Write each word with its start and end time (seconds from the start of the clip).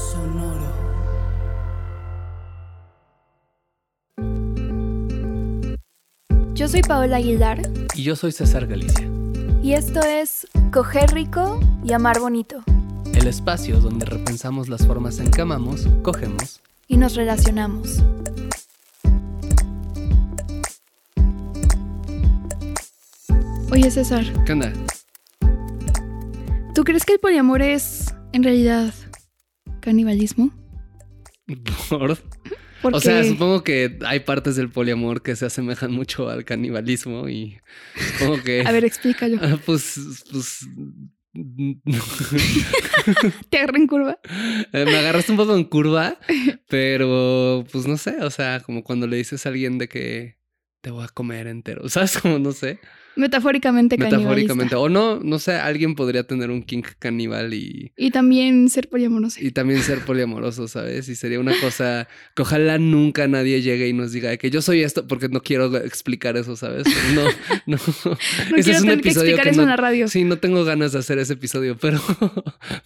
Sonoro. 0.00 0.70
Yo 6.54 6.68
soy 6.68 6.82
Paola 6.82 7.16
Aguilar 7.16 7.62
Y 7.94 8.02
yo 8.02 8.16
soy 8.16 8.32
César 8.32 8.66
Galicia, 8.66 9.08
y 9.62 9.72
esto 9.72 10.00
es 10.02 10.46
Coger 10.72 11.10
Rico 11.12 11.58
y 11.84 11.92
Amar 11.92 12.20
Bonito 12.20 12.62
el 13.20 13.26
espacio 13.26 13.80
donde 13.80 14.06
repensamos 14.06 14.68
las 14.68 14.86
formas 14.86 15.18
en 15.18 15.30
que 15.30 15.42
amamos, 15.42 15.86
cogemos 16.02 16.60
y 16.88 16.96
nos 16.96 17.14
relacionamos. 17.14 18.02
Oye 23.70 23.90
César, 23.90 24.24
¿Qué 24.44 24.52
onda? 24.52 24.72
¿tú 26.74 26.82
crees 26.84 27.04
que 27.04 27.14
el 27.14 27.20
poliamor 27.20 27.60
es 27.62 28.14
en 28.32 28.42
realidad 28.42 28.94
canibalismo? 29.80 30.50
Por- 31.88 32.18
Porque, 32.82 32.96
O 32.96 33.00
sea, 33.00 33.22
supongo 33.24 33.62
que 33.62 33.98
hay 34.06 34.20
partes 34.20 34.56
del 34.56 34.70
poliamor 34.70 35.22
que 35.22 35.36
se 35.36 35.44
asemejan 35.46 35.92
mucho 35.92 36.30
al 36.30 36.44
canibalismo 36.46 37.28
y 37.28 37.58
supongo 38.18 38.42
que... 38.42 38.62
a 38.66 38.72
ver, 38.72 38.84
explícalo. 38.84 39.36
Ah, 39.42 39.58
pues, 39.66 40.00
pues... 40.32 40.66
Te 43.50 43.58
agarré 43.58 43.78
en 43.78 43.86
curva. 43.86 44.18
Eh, 44.72 44.84
Me 44.84 44.96
agarraste 44.96 45.32
un 45.32 45.38
poco 45.38 45.56
en 45.56 45.64
curva, 45.64 46.18
pero 46.68 47.64
pues 47.70 47.86
no 47.86 47.96
sé, 47.98 48.16
o 48.22 48.30
sea, 48.30 48.60
como 48.60 48.82
cuando 48.82 49.06
le 49.06 49.16
dices 49.16 49.44
a 49.46 49.50
alguien 49.50 49.78
de 49.78 49.88
que 49.88 50.36
te 50.80 50.90
voy 50.90 51.04
a 51.04 51.08
comer 51.08 51.46
entero, 51.46 51.88
¿sabes? 51.88 52.18
Como 52.18 52.38
no 52.38 52.52
sé, 52.52 52.80
Metafóricamente 53.16 53.98
metafóricamente. 53.98 54.76
O 54.76 54.88
no, 54.88 55.18
no 55.20 55.38
sé, 55.38 55.52
alguien 55.52 55.94
podría 55.94 56.22
tener 56.24 56.50
un 56.50 56.62
king 56.62 56.82
caníbal 56.98 57.52
y, 57.52 57.92
Y 57.96 58.10
también 58.12 58.68
ser 58.70 58.88
poliamoroso. 58.88 59.38
y 59.40 59.50
también 59.50 59.82
ser 59.82 60.00
poliamoroso, 60.04 60.68
¿sabes? 60.68 61.08
Y 61.08 61.16
sería 61.16 61.40
una 61.40 61.58
cosa 61.60 62.08
que 62.34 62.42
ojalá 62.42 62.78
nunca 62.78 63.26
nadie 63.26 63.62
llegue 63.62 63.88
y 63.88 63.92
nos 63.92 64.12
diga 64.12 64.36
que 64.36 64.50
yo 64.50 64.62
soy 64.62 64.82
esto, 64.82 65.08
porque 65.08 65.28
no 65.28 65.42
quiero 65.42 65.76
explicar 65.78 66.36
eso, 66.36 66.56
¿sabes? 66.56 66.86
No, 67.14 67.24
no. 67.66 67.76
No 68.50 68.56
quiero 68.62 68.80
tener 68.80 69.00
que 69.00 69.10
explicar 69.10 69.48
eso 69.48 69.56
no, 69.58 69.62
en 69.64 69.68
la 69.68 69.76
radio. 69.76 70.08
Sí, 70.08 70.24
no 70.24 70.38
tengo 70.38 70.64
ganas 70.64 70.92
de 70.92 71.00
hacer 71.00 71.18
ese 71.18 71.34
episodio, 71.34 71.76
pero, 71.78 72.00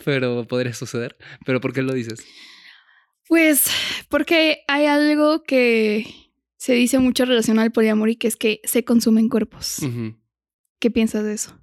pero 0.05 0.47
podría 0.47 0.75
suceder. 0.75 1.17
¿Pero 1.45 1.61
por 1.61 1.73
qué 1.73 1.83
lo 1.83 1.93
dices? 1.93 2.25
Pues 3.29 3.67
porque 4.09 4.65
hay 4.69 4.87
algo 4.87 5.43
que 5.45 6.07
se 6.65 6.73
dice 6.75 6.99
mucho 6.99 7.25
relacionado 7.25 7.65
al 7.67 7.73
poliamor 7.73 8.09
y 8.09 8.17
que 8.17 8.27
es 8.29 8.37
que 8.37 8.61
se 8.65 8.85
consumen 8.85 9.29
cuerpos. 9.29 9.77
¿Qué 10.81 10.91
piensas 10.91 11.25
de 11.25 11.35
eso? 11.35 11.59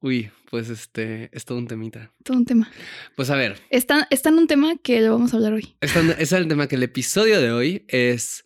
Uy, 0.00 0.30
pues 0.50 0.68
este, 0.68 1.28
es 1.32 1.44
todo 1.44 1.58
un 1.58 1.66
temita. 1.66 2.12
Todo 2.22 2.36
un 2.38 2.44
tema. 2.44 2.70
Pues 3.16 3.30
a 3.30 3.36
ver, 3.36 3.60
Está, 3.70 4.06
está 4.10 4.28
en 4.28 4.38
un 4.38 4.46
tema 4.46 4.76
que 4.82 5.00
lo 5.00 5.10
vamos 5.12 5.32
a 5.34 5.36
hablar 5.38 5.54
hoy. 5.54 5.76
es 5.80 6.32
el 6.32 6.46
tema 6.46 6.68
que 6.68 6.76
el 6.76 6.84
episodio 6.84 7.40
de 7.40 7.50
hoy 7.50 7.84
es 7.88 8.44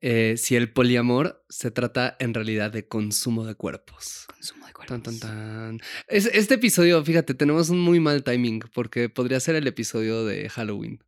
eh, 0.00 0.36
si 0.38 0.56
el 0.56 0.72
poliamor 0.72 1.44
se 1.50 1.70
trata 1.70 2.16
en 2.20 2.32
realidad 2.32 2.70
de 2.72 2.88
consumo 2.88 3.44
de 3.44 3.54
cuerpos. 3.54 4.24
Consumo 4.28 4.66
de 4.66 4.72
Tan, 4.72 4.86
cuerpos. 5.02 5.20
tan, 5.20 5.78
tan. 5.78 5.80
Es- 6.08 6.30
este 6.32 6.54
episodio, 6.54 7.04
fíjate, 7.04 7.34
tenemos 7.34 7.68
un 7.68 7.80
muy 7.80 8.00
mal 8.00 8.22
timing 8.24 8.60
porque 8.74 9.08
podría 9.10 9.40
ser 9.40 9.56
el 9.56 9.66
episodio 9.66 10.24
de 10.24 10.48
Halloween. 10.48 11.00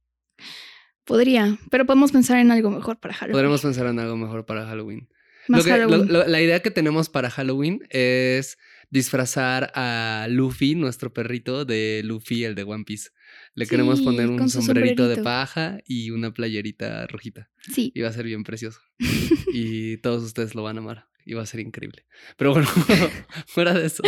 Podría, 1.06 1.56
pero 1.70 1.86
podemos 1.86 2.12
pensar 2.12 2.38
en 2.38 2.50
algo 2.50 2.70
mejor 2.70 2.98
para 2.98 3.14
Halloween. 3.14 3.32
Podremos 3.34 3.62
pensar 3.62 3.86
en 3.86 3.98
algo 3.98 4.16
mejor 4.16 4.44
para 4.44 4.66
Halloween. 4.66 5.08
Más 5.48 5.60
Lo 5.60 5.64
que- 5.64 5.70
lo- 5.70 5.88
Halloween. 5.88 6.12
lo- 6.12 6.26
la 6.26 6.42
idea 6.42 6.60
que 6.60 6.72
tenemos 6.72 7.08
para 7.08 7.30
Halloween 7.30 7.86
es 7.90 8.58
disfrazar 8.90 9.70
a 9.76 10.26
Luffy, 10.28 10.74
nuestro 10.74 11.12
perrito, 11.12 11.64
de 11.64 12.02
Luffy, 12.04 12.42
el 12.44 12.54
de 12.56 12.64
One 12.64 12.84
Piece. 12.84 13.10
Le 13.54 13.66
queremos 13.66 14.00
poner 14.02 14.28
un 14.28 14.48
su 14.48 14.60
sombrerito 14.62 15.04
de 15.08 15.14
sombrerito. 15.16 15.22
paja 15.24 15.78
y 15.86 16.10
una 16.10 16.32
playerita 16.34 17.06
rojita. 17.06 17.48
Sí. 17.72 17.92
Y 17.94 18.00
va 18.00 18.08
a 18.08 18.12
ser 18.12 18.24
bien 18.26 18.42
precioso. 18.42 18.80
y 19.54 19.98
todos 19.98 20.24
ustedes 20.24 20.54
lo 20.56 20.62
van 20.64 20.78
a 20.78 20.80
amar. 20.80 21.06
Va 21.34 21.42
a 21.42 21.46
ser 21.46 21.60
increíble. 21.60 22.04
Pero 22.36 22.52
bueno, 22.52 22.68
fuera 23.46 23.74
de 23.74 23.86
eso. 23.86 24.02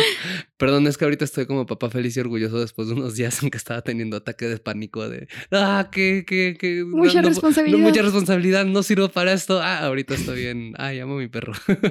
Perdón, 0.57 0.87
es 0.87 0.97
que 0.97 1.05
ahorita 1.05 1.25
estoy 1.25 1.45
como 1.45 1.65
papá 1.65 1.89
feliz 1.89 2.15
y 2.15 2.19
orgulloso 2.19 2.59
después 2.59 2.87
de 2.87 2.93
unos 2.93 3.15
días 3.15 3.43
en 3.43 3.49
que 3.49 3.57
estaba 3.57 3.81
teniendo 3.81 4.17
ataque 4.17 4.45
de 4.45 4.57
pánico 4.57 5.07
de... 5.09 5.27
Ah, 5.51 5.89
que... 5.91 6.23
que, 6.25 6.55
que 6.59 6.83
Mucha 6.85 7.21
responsabilidad. 7.21 7.79
mucha 7.79 8.01
responsabilidad. 8.01 8.65
No 8.65 8.83
sirvo 8.83 9.09
para 9.09 9.33
esto. 9.33 9.61
Ah, 9.61 9.79
ahorita 9.79 10.15
estoy 10.15 10.39
bien. 10.41 10.73
Ay, 10.77 10.99
amo 10.99 11.15
a 11.15 11.17
mi 11.17 11.27
perro. 11.27 11.53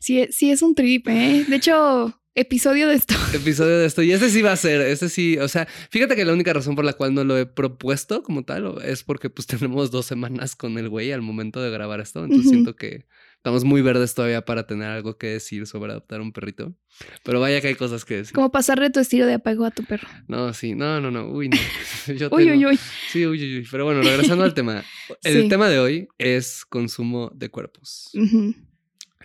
Sí, 0.00 0.26
sí 0.30 0.50
es 0.50 0.62
un 0.62 0.74
trip, 0.74 1.06
¿eh? 1.08 1.44
De 1.48 1.56
hecho, 1.56 2.20
episodio 2.34 2.88
de 2.88 2.94
esto. 2.94 3.14
Episodio 3.34 3.78
de 3.78 3.86
esto. 3.86 4.02
Y 4.02 4.12
este 4.12 4.30
sí 4.30 4.42
va 4.42 4.52
a 4.52 4.56
ser. 4.56 4.80
Este 4.80 5.08
sí. 5.08 5.38
O 5.38 5.48
sea, 5.48 5.66
fíjate 5.90 6.16
que 6.16 6.24
la 6.24 6.32
única 6.32 6.52
razón 6.52 6.74
por 6.74 6.84
la 6.84 6.94
cual 6.94 7.14
no 7.14 7.24
lo 7.24 7.38
he 7.38 7.46
propuesto 7.46 8.22
como 8.22 8.44
tal 8.44 8.82
es 8.84 9.04
porque 9.04 9.30
pues 9.30 9.46
tenemos 9.46 9.90
dos 9.90 10.06
semanas 10.06 10.56
con 10.56 10.78
el 10.78 10.88
güey 10.88 11.12
al 11.12 11.22
momento 11.22 11.60
de 11.62 11.70
grabar 11.70 12.00
esto. 12.00 12.24
Entonces 12.24 12.50
siento 12.50 12.74
que 12.76 13.06
estamos 13.42 13.64
muy 13.64 13.82
verdes 13.82 14.14
todavía 14.14 14.44
para 14.44 14.68
tener 14.68 14.88
algo 14.88 15.18
que 15.18 15.26
decir 15.26 15.66
sobre 15.66 15.90
adoptar 15.90 16.20
un 16.20 16.32
perrito. 16.32 16.76
Pero 17.24 17.40
vaya 17.40 17.60
que 17.60 17.66
hay 17.66 17.74
cosas 17.74 18.04
que 18.04 18.18
decir. 18.18 18.32
Como 18.34 18.52
pasarle 18.52 18.88
tu 18.90 19.00
estilo 19.00 19.26
de 19.26 19.34
apego 19.34 19.64
a 19.64 19.72
tu 19.72 19.82
perro. 19.82 20.06
No, 20.28 20.54
sí. 20.54 20.76
No, 20.76 21.00
no, 21.00 21.10
no. 21.10 21.26
Uy, 21.28 21.48
no. 21.48 21.56
Yo 22.16 22.28
Uy, 22.30 22.52
uy, 22.52 22.66
uy. 22.66 22.78
Sí, 23.10 23.26
uy, 23.26 23.42
uy, 23.42 23.58
uy. 23.58 23.68
Pero 23.68 23.84
bueno, 23.84 24.00
regresando 24.02 24.44
al 24.44 24.54
tema. 24.54 24.84
El 25.24 25.42
Sí. 25.42 25.48
tema 25.48 25.68
de 25.68 25.80
hoy 25.80 26.08
es 26.18 26.64
consumo 26.64 27.32
de 27.34 27.48
cuerpos. 27.48 28.10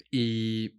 Y 0.09 0.73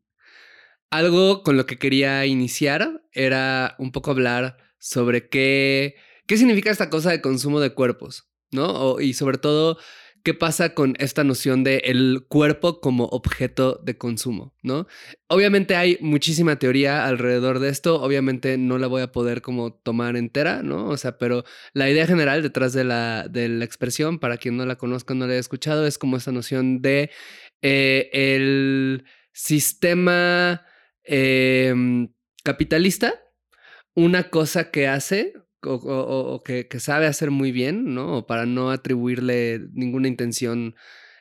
algo 0.90 1.42
con 1.44 1.56
lo 1.56 1.64
que 1.66 1.78
quería 1.78 2.26
iniciar 2.26 3.02
era 3.12 3.76
un 3.78 3.92
poco 3.92 4.10
hablar 4.10 4.56
sobre 4.78 5.28
qué, 5.28 5.94
qué 6.26 6.36
significa 6.36 6.70
esta 6.72 6.90
cosa 6.90 7.10
de 7.12 7.20
consumo 7.20 7.60
de 7.60 7.70
cuerpos, 7.74 8.28
¿no? 8.50 8.66
O- 8.66 9.00
y 9.00 9.12
sobre 9.14 9.38
todo, 9.38 9.78
qué 10.22 10.34
pasa 10.34 10.74
con 10.74 10.94
esta 10.98 11.24
noción 11.24 11.64
de 11.64 11.78
el 11.84 12.24
cuerpo 12.28 12.80
como 12.80 13.04
objeto 13.06 13.80
de 13.82 13.96
consumo, 13.96 14.54
¿no? 14.62 14.86
Obviamente 15.28 15.76
hay 15.76 15.98
muchísima 16.00 16.58
teoría 16.58 17.06
alrededor 17.06 17.58
de 17.58 17.68
esto, 17.68 18.00
obviamente 18.02 18.58
no 18.58 18.78
la 18.78 18.86
voy 18.86 19.02
a 19.02 19.12
poder 19.12 19.42
como 19.42 19.72
tomar 19.72 20.16
entera, 20.16 20.62
¿no? 20.62 20.88
O 20.88 20.96
sea, 20.96 21.18
pero 21.18 21.44
la 21.72 21.88
idea 21.90 22.06
general 22.06 22.42
detrás 22.42 22.72
de 22.72 22.84
la, 22.84 23.28
de 23.28 23.48
la 23.48 23.64
expresión, 23.64 24.18
para 24.18 24.36
quien 24.36 24.56
no 24.56 24.66
la 24.66 24.76
conozca, 24.76 25.14
no 25.14 25.26
la 25.26 25.32
haya 25.32 25.40
escuchado, 25.40 25.86
es 25.86 25.98
como 25.98 26.16
esta 26.16 26.32
noción 26.32 26.82
de 26.82 27.10
eh, 27.62 28.10
el 28.12 29.04
sistema 29.32 30.64
em, 31.04 32.12
capitalista, 32.44 33.14
una 33.94 34.30
cosa 34.30 34.70
que 34.70 34.86
hace 34.88 35.34
o, 35.62 36.42
que, 36.44 36.66
sabe 36.78 37.06
hacer 37.06 37.30
muy 37.30 37.52
bien, 37.52 37.94
¿no? 37.94 38.26
Para 38.26 38.46
no 38.46 38.70
atribuirle 38.70 39.60
ninguna 39.72 40.08
intención 40.08 40.74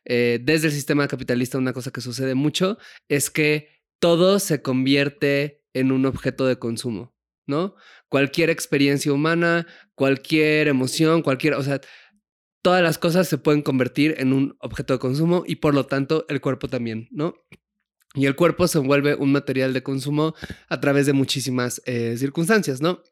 eh, 0.06 0.40
desde 0.42 0.68
el 0.68 0.74
sistema 0.74 1.08
capitalista, 1.08 1.58
una 1.58 1.74
cosa 1.74 1.92
que 1.92 2.02
sucede 2.02 2.36
mucho 2.36 2.78
es 3.10 3.30
que 3.30 3.70
todo 4.00 4.40
se 4.40 4.62
convierte 4.62 5.64
en 5.74 5.92
un 5.92 6.06
objeto 6.06 6.46
de 6.46 6.58
consumo, 6.58 7.16
¿no? 7.46 7.76
Cualquier 8.10 8.50
experiencia 8.50 9.12
humana, 9.12 9.68
cualquier 9.96 10.68
emoción, 10.68 11.22
cualquier, 11.24 11.56
o 11.56 11.64
sea, 11.64 11.82
todas 12.62 12.82
las 12.82 12.98
cosas 12.98 13.28
se 13.28 13.38
pueden 13.38 13.62
convertir 13.62 14.16
en 14.18 14.34
un 14.34 14.56
objeto 14.60 14.94
de 14.94 15.00
consumo 15.00 15.44
y 15.46 15.58
por 15.58 15.74
lo 15.74 15.86
tanto 15.86 16.26
el 16.30 16.42
cuerpo 16.42 16.68
también, 16.68 17.08
¿no? 17.12 17.36
Y 18.14 18.26
el 18.26 18.36
cuerpo 18.36 18.68
se 18.68 18.80
vuelve 18.80 19.16
un 19.16 19.32
material 19.32 19.74
de 19.74 19.84
consumo 19.84 20.34
a 20.70 20.80
través 20.80 21.06
de 21.06 21.14
muchísimas 21.14 21.82
eh, 21.86 22.16
circunstancias, 22.18 22.82
¿no? 22.82 23.04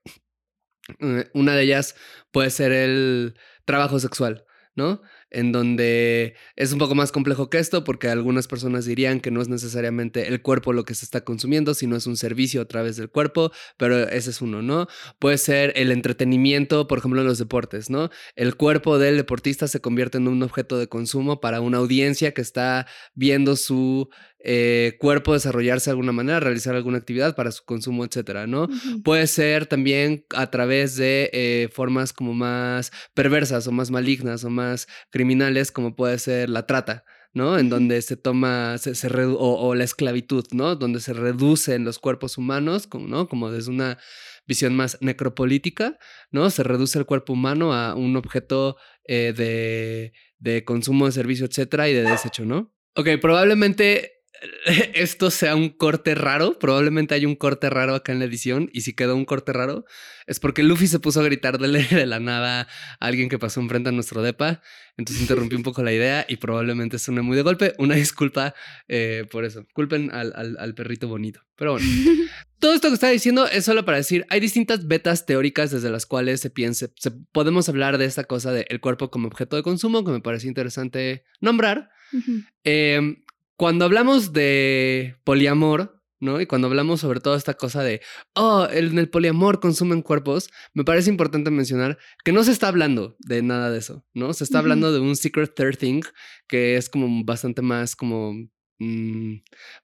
Eh, 1.00 1.30
Una 1.34 1.56
de 1.56 1.64
ellas 1.64 1.96
puede 2.32 2.50
ser 2.50 2.72
el 2.72 3.36
trabajo 3.66 4.00
sexual, 4.00 4.46
¿no? 4.76 5.02
En 5.32 5.52
donde 5.52 6.36
es 6.56 6.72
un 6.72 6.80
poco 6.80 6.96
más 6.96 7.12
complejo 7.12 7.50
que 7.50 7.58
esto 7.58 7.84
porque 7.84 8.08
algunas 8.08 8.48
personas 8.48 8.86
dirían 8.86 9.20
que 9.20 9.32
no 9.32 9.42
es 9.42 9.50
necesariamente 9.50 10.28
el 10.28 10.42
cuerpo 10.42 10.74
lo 10.74 10.86
que 10.86 10.94
se 10.94 11.06
está 11.06 11.22
consumiendo, 11.22 11.74
sino 11.74 11.96
es 11.96 12.06
un 12.08 12.16
servicio 12.18 12.62
a 12.62 12.66
través 12.66 12.98
del 12.98 13.10
cuerpo, 13.10 13.52
pero 13.78 13.98
ese 14.08 14.30
es 14.30 14.42
uno, 14.42 14.62
¿no? 14.62 14.88
Puede 15.20 15.38
ser 15.38 15.74
el 15.76 15.92
entretenimiento, 15.92 16.88
por 16.88 17.00
ejemplo, 17.00 17.22
en 17.22 17.28
los 17.28 17.40
deportes, 17.40 17.90
¿no? 17.90 18.10
El 18.36 18.56
cuerpo 18.56 19.00
del 19.00 19.18
deportista 19.18 19.68
se 19.68 19.82
convierte 19.82 20.20
en 20.20 20.28
un 20.28 20.44
objeto 20.44 20.78
de 20.78 20.88
consumo 20.88 21.42
para 21.42 21.62
una 21.62 21.80
audiencia 21.80 22.34
que 22.34 22.42
está 22.42 22.88
viendo 23.16 23.56
su 23.56 24.10
eh, 24.48 24.96
cuerpo 25.00 25.34
desarrollarse 25.34 25.90
de 25.90 25.94
alguna 25.94 26.12
manera, 26.12 26.40
realizar 26.40 26.76
alguna 26.76 27.00
actividad 27.00 27.36
para 27.36 27.52
su 27.52 27.66
consumo, 27.66 28.06
etcétera, 28.06 28.46
¿no? 28.46 28.70
Puede 29.04 29.26
ser 29.26 29.66
también 29.66 30.24
a 30.36 30.52
través 30.52 30.96
de 30.96 31.32
eh, 31.34 31.70
formas 31.74 32.14
como 32.14 32.36
más 32.36 32.92
perversas 33.16 33.66
o 33.66 33.72
más 33.72 33.90
malignas 33.90 34.44
o 34.44 34.52
más 34.52 34.88
criminales, 35.10 35.72
como 35.72 35.96
puede 35.96 36.20
ser 36.20 36.50
la 36.50 36.68
trata, 36.68 37.06
¿no? 37.34 37.58
En 37.58 37.70
donde 37.70 38.02
se 38.04 38.18
toma, 38.18 38.78
se, 38.78 38.94
se 38.94 39.10
o 39.10 39.74
la 39.74 39.84
esclavitud, 39.84 40.46
¿no? 40.52 40.76
Donde 40.76 41.00
se 41.00 41.14
reducen 41.14 41.84
los 41.84 41.98
cuerpos 41.98 42.38
humanos, 42.38 42.86
como, 42.86 43.08
¿no? 43.08 43.28
Como 43.28 43.50
desde 43.52 43.72
una 43.72 43.98
visión 44.46 44.76
más 44.76 45.00
necropolítica, 45.02 45.98
¿no? 46.30 46.52
Se 46.52 46.62
reduce 46.62 47.00
el 47.00 47.08
cuerpo 47.08 47.34
humano 47.34 47.74
a 47.74 47.96
un 47.96 48.16
objeto 48.16 48.78
eh, 49.06 49.34
de, 49.36 50.14
de 50.38 50.64
consumo 50.64 51.08
de 51.08 51.14
servicio, 51.14 51.48
etcétera, 51.48 51.90
y 51.90 51.94
de 51.94 52.04
desecho, 52.04 52.46
¿no? 52.46 52.72
Ok, 52.96 53.10
probablemente 53.20 54.15
esto 54.94 55.32
sea 55.32 55.56
un 55.56 55.70
corte 55.70 56.16
raro, 56.16 56.58
probablemente 56.60 57.14
hay 57.16 57.26
un 57.26 57.36
corte 57.36 57.70
raro 57.70 57.96
acá 57.96 58.12
en 58.12 58.20
la 58.20 58.26
edición, 58.26 58.70
y 58.74 58.82
si 58.82 58.94
quedó 58.94 59.16
un 59.16 59.26
corte 59.26 59.54
raro, 59.54 59.86
es 60.28 60.40
porque 60.40 60.64
Luffy 60.64 60.88
se 60.88 61.00
puso 61.00 61.20
a 61.22 61.24
gritarle 61.24 61.84
de 61.90 62.06
la 62.06 62.20
nada 62.20 62.62
a 62.62 62.68
alguien 63.06 63.30
que 63.30 63.40
pasó 63.40 63.60
enfrente 63.62 63.90
a 63.90 63.92
nuestro 63.92 64.22
depa, 64.22 64.62
entonces 64.98 65.22
interrumpí 65.22 65.56
un 65.56 65.64
poco 65.64 65.84
la 65.84 65.92
idea 65.92 66.26
y 66.30 66.38
probablemente 66.38 67.00
suene 67.00 67.22
muy 67.22 67.36
de 67.36 67.44
golpe. 67.44 67.74
Una 67.80 67.96
disculpa 67.96 68.56
eh, 68.88 69.26
por 69.30 69.44
eso. 69.44 69.68
Culpen 69.74 70.10
al, 70.14 70.32
al- 70.36 70.56
al 70.58 70.74
perrito 70.74 71.10
bonito. 71.10 71.42
Pero 71.58 71.74
bueno, 71.74 71.86
todo 72.60 72.74
esto 72.74 72.88
que 72.88 72.94
estaba 72.94 73.12
diciendo 73.12 73.46
es 73.46 73.66
solo 73.66 73.84
para 73.84 73.98
decir, 73.98 74.26
hay 74.30 74.40
distintas 74.40 74.88
betas 74.88 75.26
teóricas 75.26 75.72
desde 75.72 75.90
las 75.90 76.06
cuales 76.06 76.40
se 76.40 76.50
piense, 76.50 76.94
se, 76.96 77.12
podemos 77.12 77.68
hablar 77.68 77.98
de 77.98 78.06
esta 78.06 78.24
cosa 78.24 78.54
del 78.54 78.80
cuerpo 78.80 79.12
como 79.12 79.28
objeto 79.28 79.58
de 79.58 79.64
consumo, 79.64 80.06
que 80.06 80.12
me 80.12 80.22
parece 80.22 80.48
interesante 80.48 81.26
nombrar. 81.42 81.90
Ujú. 82.14 82.44
Eh, 82.64 83.18
cuando 83.58 83.86
hablamos 83.86 84.34
de 84.34 85.16
poliamor, 85.24 86.04
¿no? 86.20 86.42
Y 86.42 86.46
cuando 86.46 86.68
hablamos 86.68 87.02
sobre 87.02 87.20
toda 87.20 87.38
esta 87.38 87.54
cosa 87.54 87.84
de, 87.84 88.02
oh, 88.34 88.68
en 88.70 88.98
el 88.98 89.10
poliamor 89.10 89.60
consumen 89.60 90.02
cuerpos, 90.02 90.50
me 90.74 90.84
parece 90.84 91.10
importante 91.10 91.52
mencionar 91.52 91.98
que 92.24 92.32
no 92.32 92.44
se 92.44 92.52
está 92.52 92.68
hablando 92.68 93.16
de 93.20 93.42
nada 93.42 93.70
de 93.70 93.80
eso, 93.80 94.06
¿no? 94.14 94.34
Se 94.34 94.44
está 94.44 94.60
hablando 94.60 94.92
de 94.92 95.00
un 95.00 95.16
secret 95.16 95.54
third 95.56 95.78
thing 95.78 96.02
que 96.48 96.78
es 96.78 96.90
como 96.90 97.24
bastante 97.24 97.62
más 97.62 97.96
como 97.96 98.34
mm, 98.80 99.36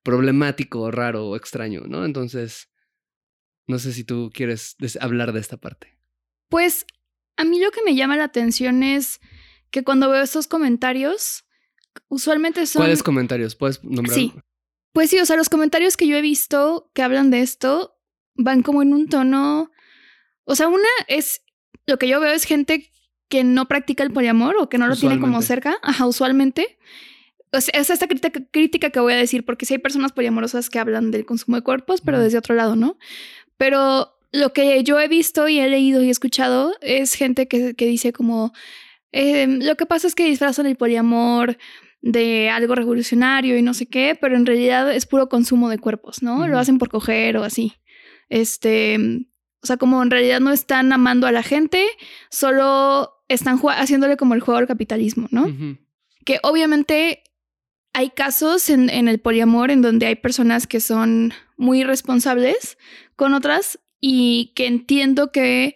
problemático, 0.04 0.92
raro 0.92 1.28
o 1.28 1.36
extraño, 1.36 1.82
¿no? 1.88 2.06
Entonces, 2.06 2.70
no 3.68 3.80
sé 3.80 3.94
si 3.94 4.04
tú 4.04 4.32
quieres 4.34 4.76
hablar 5.00 5.34
de 5.34 5.40
esta 5.40 5.58
parte. 5.58 5.98
Pues 6.50 6.86
a 7.38 7.46
mí 7.46 7.62
lo 7.62 7.72
que 7.72 7.84
me 7.84 7.96
llama 7.96 8.18
la 8.18 8.26
atención 8.26 8.84
es 8.84 9.22
que 9.70 9.84
cuando 9.84 10.10
veo 10.10 10.22
estos 10.22 10.48
comentarios, 10.48 11.46
usualmente 12.08 12.66
son... 12.66 12.82
¿Cuáles 12.82 13.04
comentarios? 13.04 13.56
¿Puedes 13.56 13.84
nombrar? 13.84 14.16
Sí. 14.16 14.34
Pues 14.94 15.10
sí, 15.10 15.20
o 15.20 15.26
sea, 15.26 15.38
los 15.38 15.50
comentarios 15.50 15.96
que 15.96 16.08
yo 16.08 16.18
he 16.18 16.22
visto 16.22 16.92
que 16.94 17.02
hablan 17.02 17.32
de 17.32 17.42
esto 17.42 17.98
van 18.36 18.62
como 18.62 18.82
en 18.82 18.94
un 18.94 19.08
tono. 19.08 19.72
O 20.44 20.56
sea, 20.56 20.68
una 20.68 20.88
es. 21.08 21.42
Lo 21.88 21.98
que 21.98 22.08
yo 22.08 22.20
veo 22.20 22.32
es 22.32 22.44
gente 22.44 22.92
que 23.30 23.44
no 23.44 23.68
practica 23.68 24.04
el 24.04 24.12
poliamor 24.12 24.58
o 24.58 24.70
que 24.70 24.78
no 24.78 24.88
lo 24.88 24.96
tiene 24.96 25.20
como 25.20 25.42
cerca. 25.42 25.78
Ajá, 25.82 26.06
usualmente. 26.06 26.78
O 27.54 27.62
sea, 27.62 27.80
es 27.80 27.90
esta 27.90 28.08
crítica, 28.08 28.42
crítica 28.52 28.90
que 28.90 29.00
voy 29.00 29.14
a 29.14 29.18
decir, 29.18 29.46
porque 29.46 29.66
sí 29.66 29.74
hay 29.74 29.80
personas 29.80 30.12
poliamorosas 30.12 30.70
que 30.70 30.80
hablan 30.80 31.12
del 31.12 31.26
consumo 31.26 31.58
de 31.58 31.64
cuerpos, 31.64 32.02
pero 32.02 32.20
desde 32.20 32.38
otro 32.38 32.56
lado, 32.56 32.76
¿no? 32.76 32.98
Pero 33.58 34.18
lo 34.32 34.54
que 34.54 34.84
yo 34.84 35.00
he 35.00 35.08
visto 35.08 35.48
y 35.48 35.60
he 35.60 35.70
leído 35.70 36.04
y 36.04 36.10
escuchado 36.10 36.74
es 36.82 37.14
gente 37.14 37.48
que, 37.48 37.74
que 37.76 37.86
dice 37.86 38.12
como. 38.14 38.54
Em, 39.12 39.60
lo 39.62 39.76
que 39.76 39.86
pasa 39.86 40.08
es 40.08 40.16
que 40.16 40.26
disfrazan 40.26 40.66
el 40.66 40.76
poliamor 40.76 41.58
de 42.02 42.50
algo 42.50 42.76
revolucionario 42.76 43.58
y 43.58 43.62
no 43.62 43.74
sé 43.74 43.86
qué, 43.86 44.18
pero 44.20 44.36
en 44.36 44.46
realidad 44.46 44.92
es 44.94 45.06
puro 45.06 45.30
consumo 45.30 45.70
de 45.70 45.78
cuerpos, 45.78 46.24
¿no? 46.24 46.48
Lo 46.48 46.58
hacen 46.58 46.78
por 46.78 46.90
coger 46.90 47.38
o 47.38 47.44
así. 47.44 47.74
Este, 48.30 48.98
o 49.62 49.68
sea, 49.68 49.78
como 49.78 50.02
en 50.02 50.10
realidad 50.10 50.40
no 50.40 50.52
están 50.52 50.92
amando 50.92 51.28
a 51.28 51.32
la 51.32 51.44
gente, 51.44 51.86
solo 52.30 53.12
están 53.28 53.60
haciéndole 53.60 54.18
como 54.18 54.34
el 54.34 54.42
juego 54.42 54.58
al 54.58 54.68
capitalismo, 54.68 55.28
¿no? 55.32 55.46
Que 56.26 56.40
obviamente 56.44 57.24
hay 57.94 58.10
casos 58.10 58.70
en, 58.70 58.90
en 58.90 59.08
el 59.08 59.20
poliamor 59.20 59.70
en 59.70 59.82
donde 59.82 60.08
hay 60.08 60.16
personas 60.16 60.66
que 60.66 60.80
son 60.80 61.34
muy 61.58 61.84
responsables 61.84 62.78
con 63.16 63.34
otras 63.34 63.80
y 64.00 64.54
que 64.56 64.66
entiendo 64.66 65.32
que, 65.32 65.76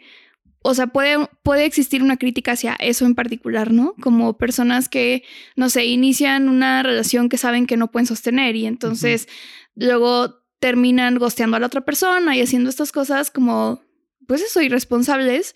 o 0.68 0.74
sea, 0.74 0.88
puede, 0.88 1.30
puede 1.44 1.66
existir 1.66 2.02
una 2.02 2.18
crítica 2.18 2.54
hacia 2.54 2.76
eso 2.80 3.06
en 3.06 3.14
particular, 3.14 3.72
¿no? 3.72 3.94
Como 4.02 4.36
personas 4.36 4.90
que, 4.90 5.24
no 5.56 5.70
sé, 5.70 5.86
inician 5.86 6.50
una 6.50 6.82
relación 6.82 7.30
que 7.30 7.38
saben 7.38 7.68
que 7.68 7.78
no 7.78 7.92
pueden 7.92 8.08
sostener 8.08 8.56
y 8.56 8.66
entonces 8.66 9.28
luego 9.76 10.40
terminan 10.60 11.20
gosteando 11.20 11.56
a 11.56 11.60
la 11.60 11.68
otra 11.68 11.82
persona 11.82 12.36
y 12.36 12.42
haciendo 12.42 12.72
estas 12.72 12.92
cosas 12.92 13.30
como, 13.30 13.84
pues 14.28 14.42
eso, 14.42 14.60
irresponsables, 14.60 15.54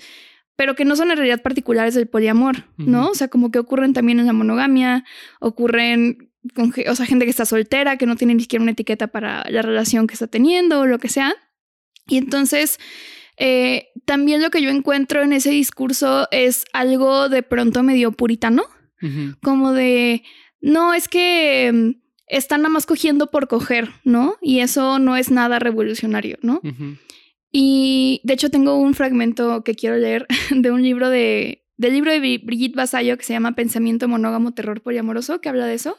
pero 0.56 0.76
que 0.76 0.86
no 0.86 0.96
son 0.96 1.10
en 1.10 1.18
realidad 1.18 1.42
particulares 1.42 1.96
del 1.96 2.08
poliamor, 2.08 2.66
¿no? 2.78 3.10
O 3.10 3.16
sea, 3.16 3.30
como 3.30 3.50
que 3.50 3.58
ocurren 3.58 3.94
también 3.94 4.20
en 4.20 4.28
la 4.28 4.34
monogamia, 4.34 5.06
ocurren 5.40 6.32
con, 6.54 6.72
o 6.88 6.96
sea, 6.96 7.08
gente 7.08 7.26
que 7.26 7.32
está 7.32 7.46
soltera, 7.46 7.98
que 7.98 8.06
no 8.06 8.16
tiene 8.16 8.36
ni 8.36 8.42
siquiera 8.44 8.62
una 8.62 8.74
etiqueta 8.74 9.08
para 9.08 9.44
la 9.50 9.64
relación 9.64 10.06
que 10.06 10.14
está 10.14 10.28
teniendo 10.28 10.82
o 10.82 10.86
lo 10.86 11.00
que 11.00 11.10
sea. 11.10 11.34
Y 12.06 12.18
entonces, 12.18 12.78
eh, 13.40 13.88
también 14.06 14.42
lo 14.42 14.50
que 14.52 14.62
yo 14.62 14.70
encuentro 14.70 15.24
en 15.24 15.34
ese 15.34 15.50
discurso 15.52 16.28
es 16.32 16.66
algo 16.74 17.30
de 17.30 17.42
pronto 17.42 17.82
medio 17.84 18.12
puritano, 18.12 18.64
como 19.42 19.72
de, 19.72 20.24
no, 20.62 20.94
es 20.94 21.08
que 21.08 21.72
mm, 21.74 22.02
están 22.28 22.62
nada 22.64 22.74
más 22.74 22.86
cogiendo 22.86 23.28
por 23.32 23.48
coger, 23.48 23.90
¿no? 24.04 24.36
Y 24.42 24.60
eso 24.60 25.00
no 25.00 25.16
es 25.16 25.32
nada 25.32 25.58
revolucionario, 25.60 26.38
¿no? 26.42 26.60
Y 27.52 28.22
de 28.24 28.34
hecho 28.34 28.50
tengo 28.52 28.76
un 28.76 28.94
fragmento 28.94 29.64
que 29.64 29.74
quiero 29.74 29.98
leer 29.98 30.28
de 30.52 30.72
un 30.72 30.84
libro 30.84 31.10
de 31.10 31.64
del 31.78 31.94
libro 31.94 32.12
de 32.12 32.20
Bri- 32.20 32.44
Brigitte 32.46 32.76
Basayo 32.76 33.18
que 33.18 33.24
se 33.24 33.32
llama 33.32 33.54
Pensamiento 33.56 34.10
monógamo 34.10 34.52
terror 34.54 34.82
poliamoroso, 34.82 35.40
que 35.40 35.48
habla 35.48 35.66
de 35.66 35.76
eso. 35.76 35.98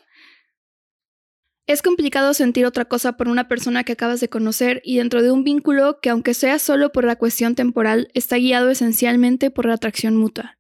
Es 1.71 1.83
complicado 1.83 2.35
sentir 2.35 2.67
otra 2.67 2.87
cosa 2.87 3.17
por 3.17 3.29
una 3.29 3.47
persona 3.47 3.85
que 3.85 3.93
acabas 3.93 4.19
de 4.19 4.29
conocer 4.29 4.83
y 4.85 4.97
dentro 4.97 5.23
de 5.23 5.31
un 5.31 5.45
vínculo 5.45 6.01
que 6.01 6.11
aunque 6.11 6.35
sea 6.35 6.59
solo 6.59 6.91
por 6.91 7.05
la 7.05 7.15
cuestión 7.15 7.55
temporal, 7.55 8.11
está 8.13 8.39
guiado 8.39 8.71
esencialmente 8.71 9.53
por 9.53 9.67
la 9.67 9.75
atracción 9.75 10.17
mutua. 10.17 10.57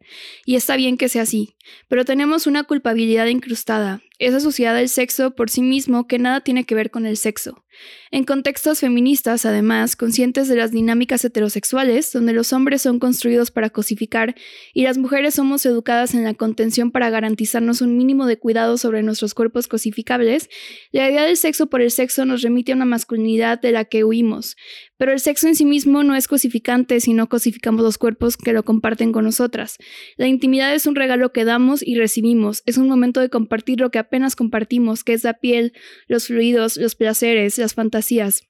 Y 0.46 0.54
está 0.54 0.76
bien 0.76 0.96
que 0.96 1.08
sea 1.08 1.22
así, 1.22 1.56
pero 1.88 2.04
tenemos 2.04 2.46
una 2.46 2.62
culpabilidad 2.62 3.26
incrustada, 3.26 4.02
esa 4.20 4.38
sociedad 4.38 4.76
del 4.76 4.88
sexo 4.88 5.34
por 5.34 5.50
sí 5.50 5.62
mismo 5.62 6.06
que 6.06 6.20
nada 6.20 6.42
tiene 6.42 6.62
que 6.62 6.76
ver 6.76 6.92
con 6.92 7.04
el 7.06 7.16
sexo. 7.16 7.64
En 8.12 8.24
contextos 8.24 8.80
feministas, 8.80 9.46
además, 9.46 9.94
conscientes 9.94 10.48
de 10.48 10.56
las 10.56 10.72
dinámicas 10.72 11.24
heterosexuales, 11.24 12.12
donde 12.12 12.32
los 12.32 12.52
hombres 12.52 12.82
son 12.82 12.98
construidos 12.98 13.50
para 13.50 13.70
cosificar 13.70 14.34
y 14.74 14.82
las 14.82 14.98
mujeres 14.98 15.34
somos 15.34 15.64
educadas 15.64 16.14
en 16.14 16.24
la 16.24 16.34
contención 16.34 16.90
para 16.90 17.10
garantizarnos 17.10 17.80
un 17.80 17.96
mínimo 17.96 18.26
de 18.26 18.38
cuidado 18.38 18.78
sobre 18.78 19.02
nuestros 19.02 19.34
cuerpos 19.34 19.68
cosificables, 19.68 20.48
la 20.90 21.08
idea 21.08 21.24
del 21.24 21.36
sexo 21.36 21.68
por 21.68 21.82
el 21.82 21.90
sexo 21.90 22.24
nos 22.24 22.42
remite 22.42 22.72
a 22.72 22.76
una 22.76 22.84
masculinidad 22.84 23.60
de 23.60 23.72
la 23.72 23.84
que 23.84 24.02
huimos. 24.04 24.56
Pero 25.00 25.12
el 25.12 25.20
sexo 25.20 25.48
en 25.48 25.54
sí 25.54 25.64
mismo 25.64 26.02
no 26.02 26.14
es 26.14 26.28
cosificante 26.28 27.00
si 27.00 27.14
no 27.14 27.28
cosificamos 27.28 27.82
los 27.82 27.96
cuerpos 27.96 28.36
que 28.36 28.52
lo 28.52 28.64
comparten 28.64 29.12
con 29.12 29.24
nosotras. 29.24 29.78
La 30.18 30.26
intimidad 30.26 30.74
es 30.74 30.86
un 30.86 30.94
regalo 30.94 31.32
que 31.32 31.46
damos 31.46 31.82
y 31.82 31.94
recibimos, 31.94 32.62
es 32.66 32.76
un 32.76 32.86
momento 32.86 33.20
de 33.20 33.30
compartir 33.30 33.80
lo 33.80 33.90
que 33.90 33.98
apenas 33.98 34.36
compartimos, 34.36 35.02
que 35.02 35.14
es 35.14 35.24
la 35.24 35.34
piel, 35.34 35.72
los 36.06 36.26
fluidos, 36.26 36.76
los 36.76 36.96
placeres, 36.96 37.56
las 37.56 37.69
fantasías. 37.74 38.42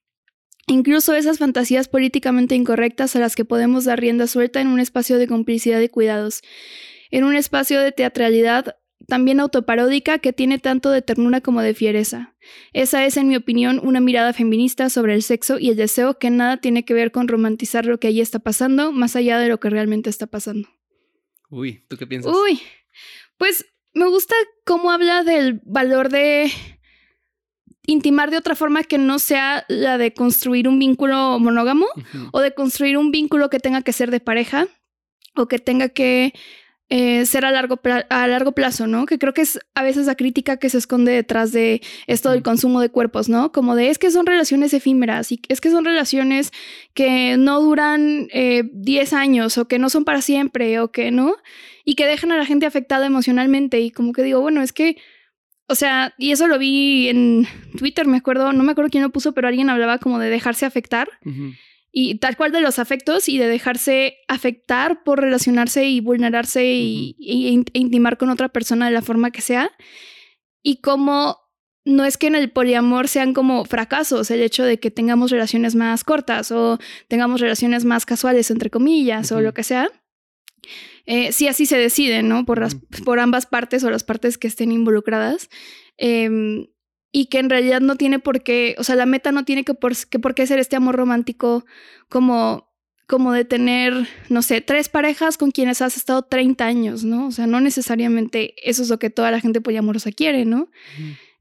Incluso 0.66 1.14
esas 1.14 1.38
fantasías 1.38 1.88
políticamente 1.88 2.54
incorrectas 2.54 3.16
a 3.16 3.18
las 3.18 3.34
que 3.34 3.44
podemos 3.44 3.84
dar 3.84 4.00
rienda 4.00 4.26
suelta 4.26 4.60
en 4.60 4.68
un 4.68 4.78
espacio 4.78 5.18
de 5.18 5.26
complicidad 5.26 5.80
y 5.80 5.88
cuidados, 5.88 6.42
en 7.10 7.24
un 7.24 7.34
espacio 7.34 7.80
de 7.80 7.92
teatralidad 7.92 8.76
también 9.08 9.40
autoparódica 9.40 10.18
que 10.18 10.32
tiene 10.32 10.58
tanto 10.58 10.90
de 10.90 11.02
ternura 11.02 11.40
como 11.40 11.62
de 11.62 11.74
fiereza. 11.74 12.36
Esa 12.72 13.04
es, 13.04 13.16
en 13.16 13.28
mi 13.28 13.36
opinión, 13.36 13.80
una 13.82 14.00
mirada 14.00 14.32
feminista 14.32 14.90
sobre 14.90 15.14
el 15.14 15.22
sexo 15.22 15.58
y 15.58 15.70
el 15.70 15.76
deseo 15.76 16.18
que 16.18 16.30
nada 16.30 16.58
tiene 16.58 16.84
que 16.84 16.94
ver 16.94 17.10
con 17.10 17.26
romantizar 17.26 17.86
lo 17.86 17.98
que 17.98 18.08
allí 18.08 18.20
está 18.20 18.38
pasando, 18.38 18.92
más 18.92 19.16
allá 19.16 19.38
de 19.38 19.48
lo 19.48 19.58
que 19.58 19.70
realmente 19.70 20.10
está 20.10 20.26
pasando. 20.26 20.68
Uy, 21.48 21.84
¿tú 21.88 21.96
qué 21.96 22.06
piensas? 22.06 22.32
Uy, 22.32 22.60
pues 23.36 23.66
me 23.92 24.06
gusta 24.06 24.34
cómo 24.64 24.90
habla 24.90 25.24
del 25.24 25.60
valor 25.64 26.10
de 26.10 26.52
intimar 27.90 28.30
de 28.30 28.36
otra 28.38 28.54
forma 28.54 28.82
que 28.84 28.98
no 28.98 29.18
sea 29.18 29.64
la 29.68 29.98
de 29.98 30.12
construir 30.12 30.68
un 30.68 30.78
vínculo 30.78 31.38
monógamo 31.38 31.86
o 32.32 32.40
de 32.40 32.54
construir 32.54 32.96
un 32.96 33.10
vínculo 33.10 33.50
que 33.50 33.58
tenga 33.58 33.82
que 33.82 33.92
ser 33.92 34.10
de 34.10 34.20
pareja 34.20 34.68
o 35.34 35.48
que 35.48 35.58
tenga 35.58 35.88
que 35.88 36.32
eh, 36.92 37.24
ser 37.24 37.44
a 37.44 37.52
largo, 37.52 37.80
a 38.08 38.26
largo 38.26 38.50
plazo, 38.50 38.88
¿no? 38.88 39.06
Que 39.06 39.16
creo 39.18 39.32
que 39.32 39.42
es 39.42 39.60
a 39.74 39.82
veces 39.84 40.06
la 40.06 40.16
crítica 40.16 40.56
que 40.56 40.68
se 40.68 40.78
esconde 40.78 41.12
detrás 41.12 41.52
de 41.52 41.82
esto 42.08 42.32
del 42.32 42.42
consumo 42.42 42.80
de 42.80 42.88
cuerpos, 42.88 43.28
¿no? 43.28 43.52
Como 43.52 43.76
de 43.76 43.90
es 43.90 43.98
que 43.98 44.10
son 44.10 44.26
relaciones 44.26 44.74
efímeras 44.74 45.30
y 45.30 45.40
es 45.48 45.60
que 45.60 45.70
son 45.70 45.84
relaciones 45.84 46.50
que 46.92 47.36
no 47.36 47.60
duran 47.60 48.26
eh, 48.32 48.64
10 48.72 49.12
años 49.12 49.56
o 49.56 49.68
que 49.68 49.78
no 49.78 49.88
son 49.88 50.04
para 50.04 50.20
siempre 50.20 50.80
o 50.80 50.90
que 50.90 51.12
no, 51.12 51.36
y 51.84 51.94
que 51.94 52.06
dejan 52.06 52.32
a 52.32 52.36
la 52.36 52.44
gente 52.44 52.66
afectada 52.66 53.06
emocionalmente 53.06 53.80
y 53.80 53.92
como 53.92 54.12
que 54.12 54.24
digo, 54.24 54.40
bueno, 54.40 54.60
es 54.60 54.72
que, 54.72 54.96
o 55.70 55.76
sea, 55.76 56.14
y 56.18 56.32
eso 56.32 56.48
lo 56.48 56.58
vi 56.58 57.08
en 57.08 57.46
Twitter, 57.78 58.04
me 58.04 58.16
acuerdo, 58.16 58.52
no 58.52 58.64
me 58.64 58.72
acuerdo 58.72 58.90
quién 58.90 59.04
lo 59.04 59.10
puso, 59.10 59.34
pero 59.34 59.46
alguien 59.46 59.70
hablaba 59.70 59.98
como 59.98 60.18
de 60.18 60.28
dejarse 60.28 60.66
afectar. 60.66 61.08
Y 61.92 62.16
tal 62.16 62.36
cual 62.36 62.50
de 62.50 62.60
los 62.60 62.80
afectos 62.80 63.28
y 63.28 63.38
de 63.38 63.46
dejarse 63.46 64.16
afectar 64.26 65.04
por 65.04 65.20
relacionarse 65.20 65.86
y 65.86 66.00
vulnerarse 66.00 66.64
y, 66.64 67.14
e 67.20 67.78
intimar 67.78 68.18
con 68.18 68.30
otra 68.30 68.48
persona 68.48 68.86
de 68.86 68.92
la 68.92 69.00
forma 69.00 69.30
que 69.30 69.42
sea. 69.42 69.70
Y 70.60 70.80
como 70.80 71.38
no 71.84 72.04
es 72.04 72.18
que 72.18 72.26
en 72.26 72.34
el 72.34 72.50
poliamor 72.50 73.06
sean 73.06 73.32
como 73.32 73.64
fracasos 73.64 74.28
el 74.32 74.40
hecho 74.40 74.64
de 74.64 74.80
que 74.80 74.90
tengamos 74.90 75.30
relaciones 75.30 75.76
más 75.76 76.02
cortas 76.02 76.50
o 76.50 76.80
tengamos 77.06 77.40
relaciones 77.40 77.84
más 77.84 78.06
casuales, 78.06 78.50
entre 78.50 78.70
comillas, 78.70 79.30
o 79.30 79.40
lo 79.40 79.54
que 79.54 79.62
sea. 79.62 79.88
Eh, 81.06 81.32
si 81.32 81.48
así 81.48 81.66
se 81.66 81.78
decide, 81.78 82.22
¿no? 82.22 82.44
Por, 82.44 82.60
las, 82.60 82.76
por 83.04 83.18
ambas 83.20 83.46
partes 83.46 83.82
o 83.84 83.90
las 83.90 84.04
partes 84.04 84.38
que 84.38 84.48
estén 84.48 84.72
involucradas. 84.72 85.48
Em, 85.96 86.66
y 87.12 87.26
que 87.26 87.38
en 87.38 87.50
realidad 87.50 87.80
no 87.80 87.96
tiene 87.96 88.18
por 88.18 88.42
qué, 88.42 88.76
o 88.78 88.84
sea, 88.84 88.94
la 88.94 89.06
meta 89.06 89.32
no 89.32 89.44
tiene 89.44 89.64
que 89.64 89.74
por, 89.74 89.94
qué 90.34 90.46
ser 90.46 90.58
este 90.58 90.76
amor 90.76 90.96
romántico 90.96 91.64
como, 92.08 92.70
como 93.06 93.32
de 93.32 93.44
tener, 93.44 94.08
no 94.28 94.42
sé, 94.42 94.60
tres 94.60 94.88
parejas 94.88 95.36
con 95.36 95.50
quienes 95.50 95.82
has 95.82 95.96
estado 95.96 96.22
30 96.22 96.64
años, 96.64 97.04
¿no? 97.04 97.26
O 97.26 97.30
sea, 97.32 97.46
no 97.46 97.60
necesariamente 97.60 98.54
eso 98.68 98.82
es 98.82 98.88
lo 98.88 98.98
que 98.98 99.10
toda 99.10 99.30
la 99.30 99.40
gente 99.40 99.60
poliamorosa 99.60 100.12
quiere, 100.12 100.44
¿no? 100.44 100.70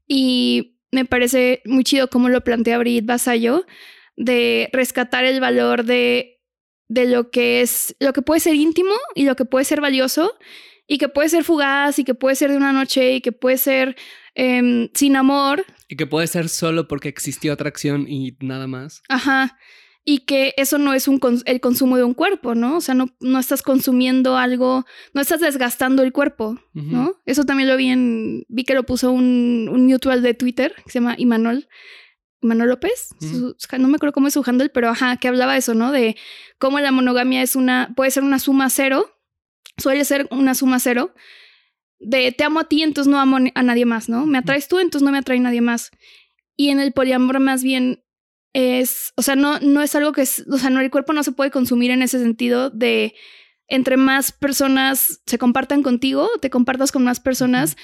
Y 0.08 0.78
me 0.90 1.04
parece 1.04 1.62
muy 1.64 1.84
chido 1.84 2.10
cómo 2.10 2.28
lo 2.28 2.42
plantea 2.42 2.78
Brigitte 2.78 3.06
Basayo 3.06 3.64
de 4.16 4.68
rescatar 4.72 5.24
el 5.24 5.38
valor 5.40 5.84
de, 5.84 6.39
de 6.90 7.06
lo 7.06 7.30
que 7.30 7.62
es, 7.62 7.96
lo 7.98 8.12
que 8.12 8.22
puede 8.22 8.40
ser 8.40 8.54
íntimo 8.54 8.94
y 9.14 9.24
lo 9.24 9.36
que 9.36 9.44
puede 9.46 9.64
ser 9.64 9.80
valioso 9.80 10.36
y 10.86 10.98
que 10.98 11.08
puede 11.08 11.28
ser 11.28 11.44
fugaz 11.44 11.98
y 11.98 12.04
que 12.04 12.14
puede 12.14 12.34
ser 12.36 12.50
de 12.50 12.56
una 12.56 12.72
noche 12.72 13.14
y 13.14 13.20
que 13.20 13.32
puede 13.32 13.56
ser 13.56 13.96
Em, 14.34 14.88
sin 14.94 15.16
amor. 15.16 15.64
Y 15.88 15.96
que 15.96 16.06
puede 16.06 16.26
ser 16.26 16.48
solo 16.48 16.88
porque 16.88 17.08
existió 17.08 17.52
atracción 17.52 18.06
y 18.08 18.36
nada 18.40 18.66
más. 18.66 19.02
Ajá. 19.08 19.58
Y 20.04 20.20
que 20.20 20.54
eso 20.56 20.78
no 20.78 20.94
es 20.94 21.08
un 21.08 21.20
el 21.44 21.60
consumo 21.60 21.96
de 21.96 22.04
un 22.04 22.14
cuerpo, 22.14 22.54
¿no? 22.54 22.78
O 22.78 22.80
sea, 22.80 22.94
no, 22.94 23.14
no 23.20 23.38
estás 23.38 23.62
consumiendo 23.62 24.38
algo, 24.38 24.86
no 25.12 25.20
estás 25.20 25.40
desgastando 25.40 26.02
el 26.02 26.12
cuerpo, 26.12 26.58
¿no? 26.72 27.20
Eso 27.26 27.44
también 27.44 27.68
lo 27.68 27.76
vi 27.76 27.88
en, 27.88 28.46
vi 28.48 28.64
que 28.64 28.74
lo 28.74 28.84
puso 28.84 29.12
un, 29.12 29.68
un 29.70 29.86
mutual 29.86 30.22
de 30.22 30.32
Twitter 30.32 30.74
que 30.84 30.90
se 30.90 31.00
llama 31.00 31.16
Imanol. 31.18 31.68
Imanol 32.42 32.68
López, 32.68 33.10
no 33.78 33.88
me 33.88 33.96
acuerdo 33.96 34.12
cómo 34.12 34.28
es 34.28 34.34
su 34.34 34.42
handle, 34.44 34.70
pero 34.70 34.88
ajá, 34.88 35.16
que 35.18 35.28
hablaba 35.28 35.56
eso, 35.56 35.74
¿no? 35.74 35.92
De 35.92 36.16
cómo 36.58 36.80
la 36.80 36.92
monogamia 36.92 37.42
es 37.42 37.56
una, 37.56 37.92
puede 37.94 38.10
ser 38.10 38.22
una 38.22 38.38
suma 38.38 38.70
cero, 38.70 39.18
suele 39.76 40.04
ser 40.04 40.26
una 40.30 40.54
suma 40.54 40.80
cero, 40.80 41.14
de 41.98 42.32
te 42.32 42.44
amo 42.44 42.60
a 42.60 42.68
ti, 42.68 42.82
entonces 42.82 43.10
no 43.10 43.20
amo 43.20 43.38
a 43.54 43.62
nadie 43.62 43.84
más, 43.84 44.08
¿no? 44.08 44.24
Me 44.26 44.38
atraes 44.38 44.68
tú, 44.68 44.78
entonces 44.78 45.04
no 45.04 45.12
me 45.12 45.18
atrae 45.18 45.38
nadie 45.38 45.60
más. 45.60 45.90
Y 46.56 46.70
en 46.70 46.80
el 46.80 46.92
poliamor 46.92 47.40
más 47.40 47.62
bien 47.62 48.02
es, 48.52 49.12
o 49.16 49.22
sea, 49.22 49.36
no, 49.36 49.60
no 49.60 49.82
es 49.82 49.94
algo 49.94 50.12
que 50.12 50.22
es, 50.22 50.44
o 50.50 50.58
sea, 50.58 50.70
no, 50.70 50.80
el 50.80 50.90
cuerpo 50.90 51.12
no 51.12 51.22
se 51.22 51.32
puede 51.32 51.50
consumir 51.50 51.90
en 51.90 52.02
ese 52.02 52.18
sentido 52.18 52.70
de 52.70 53.14
entre 53.68 53.96
más 53.96 54.32
personas 54.32 55.22
se 55.26 55.38
compartan 55.38 55.82
contigo, 55.82 56.28
te 56.40 56.50
compartas 56.50 56.90
con 56.90 57.04
más 57.04 57.20
personas, 57.20 57.76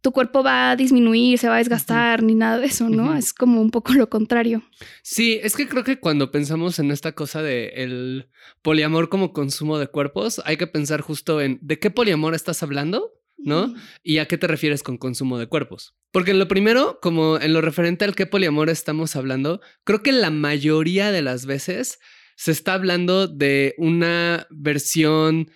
tu 0.00 0.12
cuerpo 0.12 0.42
va 0.42 0.70
a 0.70 0.76
disminuir, 0.76 1.38
se 1.38 1.48
va 1.48 1.56
a 1.56 1.58
desgastar, 1.58 2.22
ni 2.22 2.34
nada 2.34 2.58
de 2.58 2.66
eso, 2.66 2.88
¿no? 2.88 3.14
Es 3.16 3.32
como 3.32 3.60
un 3.60 3.70
poco 3.70 3.92
lo 3.92 4.08
contrario. 4.08 4.62
Sí, 5.02 5.40
es 5.42 5.56
que 5.56 5.68
creo 5.68 5.84
que 5.84 5.98
cuando 5.98 6.30
pensamos 6.30 6.78
en 6.78 6.90
esta 6.90 7.12
cosa 7.12 7.42
de 7.42 7.68
el 7.76 8.28
poliamor 8.62 9.08
como 9.08 9.32
consumo 9.32 9.78
de 9.78 9.88
cuerpos, 9.88 10.40
hay 10.44 10.56
que 10.56 10.66
pensar 10.66 11.00
justo 11.00 11.40
en 11.40 11.58
¿de 11.62 11.78
qué 11.78 11.90
poliamor 11.90 12.34
estás 12.34 12.62
hablando? 12.62 13.12
¿no? 13.38 13.72
¿Y 14.02 14.18
a 14.18 14.26
qué 14.26 14.36
te 14.36 14.46
refieres 14.48 14.82
con 14.82 14.98
consumo 14.98 15.38
de 15.38 15.46
cuerpos? 15.46 15.94
Porque 16.10 16.32
en 16.32 16.38
lo 16.38 16.48
primero, 16.48 16.98
como 17.00 17.38
en 17.38 17.52
lo 17.52 17.60
referente 17.60 18.04
al 18.04 18.14
qué 18.14 18.26
poliamor 18.26 18.68
estamos 18.68 19.16
hablando, 19.16 19.60
creo 19.84 20.02
que 20.02 20.12
la 20.12 20.30
mayoría 20.30 21.12
de 21.12 21.22
las 21.22 21.46
veces 21.46 22.00
se 22.36 22.50
está 22.50 22.74
hablando 22.74 23.26
de 23.26 23.74
una 23.78 24.46
versión 24.50 25.50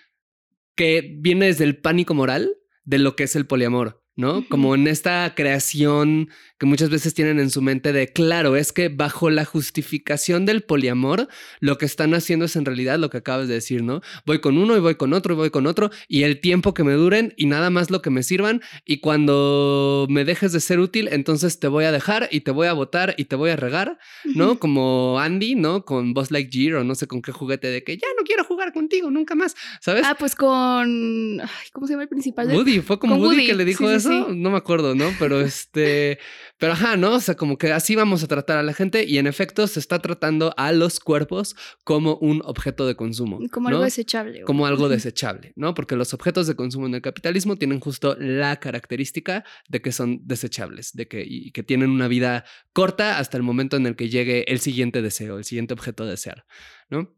que 0.74 1.16
viene 1.18 1.46
desde 1.46 1.64
el 1.64 1.80
pánico 1.80 2.14
moral 2.14 2.56
de 2.84 2.98
lo 2.98 3.14
que 3.14 3.24
es 3.24 3.36
el 3.36 3.46
poliamor. 3.46 4.01
¿No? 4.16 4.46
Como 4.48 4.74
en 4.74 4.86
esta 4.88 5.34
creación 5.34 6.28
que 6.58 6.66
muchas 6.66 6.90
veces 6.90 7.14
tienen 7.14 7.40
en 7.40 7.50
su 7.50 7.62
mente 7.62 7.92
de, 7.92 8.08
claro, 8.08 8.56
es 8.56 8.72
que 8.72 8.88
bajo 8.88 9.30
la 9.30 9.44
justificación 9.44 10.46
del 10.46 10.62
poliamor, 10.62 11.28
lo 11.60 11.78
que 11.78 11.86
están 11.86 12.14
haciendo 12.14 12.44
es 12.44 12.54
en 12.56 12.64
realidad 12.64 12.98
lo 12.98 13.10
que 13.10 13.18
acabas 13.18 13.48
de 13.48 13.54
decir, 13.54 13.82
¿no? 13.82 14.00
Voy 14.26 14.40
con 14.40 14.58
uno 14.58 14.76
y 14.76 14.80
voy 14.80 14.94
con 14.96 15.12
otro 15.12 15.34
y 15.34 15.36
voy 15.36 15.50
con 15.50 15.66
otro 15.66 15.90
y 16.08 16.22
el 16.22 16.40
tiempo 16.40 16.74
que 16.74 16.84
me 16.84 16.92
duren 16.92 17.34
y 17.36 17.46
nada 17.46 17.70
más 17.70 17.90
lo 17.90 18.02
que 18.02 18.10
me 18.10 18.22
sirvan 18.22 18.62
y 18.84 18.98
cuando 18.98 20.06
me 20.08 20.24
dejes 20.24 20.52
de 20.52 20.60
ser 20.60 20.78
útil, 20.78 21.08
entonces 21.10 21.58
te 21.58 21.68
voy 21.68 21.84
a 21.84 21.92
dejar 21.92 22.28
y 22.30 22.40
te 22.40 22.50
voy 22.50 22.68
a 22.68 22.74
votar 22.74 23.14
y 23.16 23.24
te 23.24 23.36
voy 23.36 23.50
a 23.50 23.56
regar, 23.56 23.98
¿no? 24.24 24.58
Como 24.58 25.18
Andy, 25.18 25.54
¿no? 25.54 25.84
Con 25.84 26.14
Boss 26.14 26.30
Like 26.30 26.50
Gear 26.52 26.76
o 26.76 26.84
no 26.84 26.94
sé 26.94 27.06
con 27.06 27.22
qué 27.22 27.32
juguete 27.32 27.68
de 27.68 27.82
que 27.82 27.96
ya 27.96 28.06
no 28.16 28.24
quiero 28.24 28.44
jugar 28.44 28.72
contigo 28.72 29.10
nunca 29.10 29.34
más, 29.34 29.56
¿sabes? 29.80 30.04
Ah, 30.06 30.16
pues 30.18 30.36
con... 30.36 31.40
¿Cómo 31.72 31.86
se 31.86 31.94
llama 31.94 32.04
el 32.04 32.08
principal? 32.08 32.48
De... 32.48 32.54
Woody, 32.54 32.80
fue 32.80 32.98
como 32.98 33.16
Woody, 33.16 33.46
que 33.46 33.54
le 33.54 33.64
dijo 33.64 33.90
eso 34.04 34.28
no 34.34 34.50
me 34.50 34.56
acuerdo, 34.56 34.94
¿no? 34.94 35.10
Pero 35.18 35.40
este, 35.40 36.18
pero 36.58 36.72
ajá, 36.72 36.96
¿no? 36.96 37.14
O 37.14 37.20
sea, 37.20 37.34
como 37.34 37.58
que 37.58 37.72
así 37.72 37.96
vamos 37.96 38.22
a 38.22 38.28
tratar 38.28 38.58
a 38.58 38.62
la 38.62 38.74
gente 38.74 39.04
y 39.04 39.18
en 39.18 39.26
efecto 39.26 39.66
se 39.66 39.80
está 39.80 40.00
tratando 40.00 40.54
a 40.56 40.72
los 40.72 41.00
cuerpos 41.00 41.56
como 41.84 42.16
un 42.16 42.42
objeto 42.44 42.86
de 42.86 42.94
consumo. 42.94 43.40
Como 43.50 43.68
algo 43.68 43.82
desechable. 43.82 44.42
Como 44.42 44.66
algo 44.66 44.88
desechable, 44.88 45.52
¿no? 45.56 45.74
Porque 45.74 45.96
los 45.96 46.14
objetos 46.14 46.46
de 46.46 46.54
consumo 46.54 46.86
en 46.86 46.94
el 46.94 47.02
capitalismo 47.02 47.56
tienen 47.56 47.80
justo 47.80 48.16
la 48.18 48.56
característica 48.56 49.44
de 49.68 49.82
que 49.82 49.92
son 49.92 50.20
desechables, 50.26 50.92
de 50.92 51.08
que, 51.08 51.24
y 51.26 51.50
que 51.52 51.62
tienen 51.62 51.90
una 51.90 52.08
vida 52.08 52.44
corta 52.72 53.18
hasta 53.18 53.36
el 53.36 53.42
momento 53.42 53.76
en 53.76 53.86
el 53.86 53.96
que 53.96 54.08
llegue 54.08 54.50
el 54.50 54.60
siguiente 54.60 55.02
deseo, 55.02 55.38
el 55.38 55.44
siguiente 55.44 55.74
objeto 55.74 56.04
a 56.04 56.06
desear, 56.06 56.44
¿no? 56.90 57.14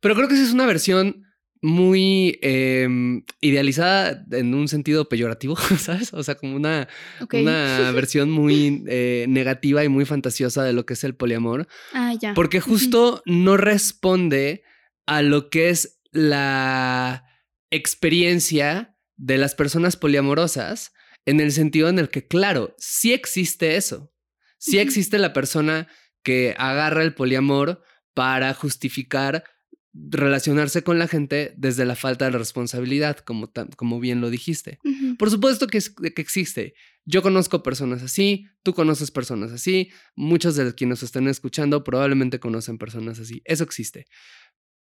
Pero 0.00 0.14
creo 0.14 0.28
que 0.28 0.34
esa 0.34 0.44
es 0.44 0.52
una 0.52 0.66
versión 0.66 1.29
muy 1.62 2.38
em, 2.42 3.24
idealizada 3.40 4.24
en 4.30 4.54
un 4.54 4.68
sentido 4.68 5.08
peyorativo, 5.08 5.56
¿sabes? 5.78 6.12
O 6.14 6.22
sea, 6.22 6.34
como 6.34 6.56
una, 6.56 6.88
una 7.32 7.90
versión 7.94 8.30
muy 8.30 8.84
eh, 8.86 9.26
negativa 9.28 9.84
y 9.84 9.88
muy 9.88 10.04
fantasiosa 10.04 10.64
de 10.64 10.72
lo 10.72 10.86
que 10.86 10.94
es 10.94 11.04
el 11.04 11.14
poliamor. 11.14 11.68
Ah, 11.92 12.14
ya. 12.18 12.34
Porque 12.34 12.60
justo 12.60 13.22
no 13.26 13.56
responde 13.56 14.62
a 15.06 15.22
lo 15.22 15.50
que 15.50 15.70
es 15.70 16.00
la 16.12 17.24
experiencia 17.70 18.96
de 19.16 19.38
las 19.38 19.54
personas 19.54 19.96
poliamorosas 19.96 20.92
en 21.26 21.40
el 21.40 21.52
sentido 21.52 21.88
en 21.88 21.98
el 21.98 22.08
que, 22.08 22.26
claro, 22.26 22.74
sí 22.78 23.12
existe 23.12 23.76
eso. 23.76 24.12
Sí 24.58 24.78
existe 24.78 25.18
la 25.18 25.32
persona 25.32 25.88
que 26.22 26.54
agarra 26.58 27.02
el 27.02 27.14
poliamor 27.14 27.82
para 28.14 28.52
justificar 28.54 29.44
relacionarse 29.92 30.82
con 30.82 30.98
la 30.98 31.08
gente 31.08 31.52
desde 31.56 31.84
la 31.84 31.96
falta 31.96 32.26
de 32.26 32.38
responsabilidad, 32.38 33.18
como, 33.18 33.50
como 33.76 33.98
bien 33.98 34.20
lo 34.20 34.30
dijiste. 34.30 34.78
Por 35.18 35.30
supuesto 35.30 35.66
que, 35.66 35.80
que 36.14 36.22
existe. 36.22 36.74
Yo 37.04 37.22
conozco 37.22 37.62
personas 37.62 38.02
así, 38.02 38.46
tú 38.62 38.72
conoces 38.72 39.10
personas 39.10 39.50
así, 39.52 39.90
muchos 40.14 40.54
de 40.54 40.74
quienes 40.74 40.98
nos 40.98 41.02
están 41.02 41.26
escuchando 41.26 41.82
probablemente 41.82 42.38
conocen 42.38 42.78
personas 42.78 43.18
así. 43.18 43.42
Eso 43.44 43.64
existe. 43.64 44.06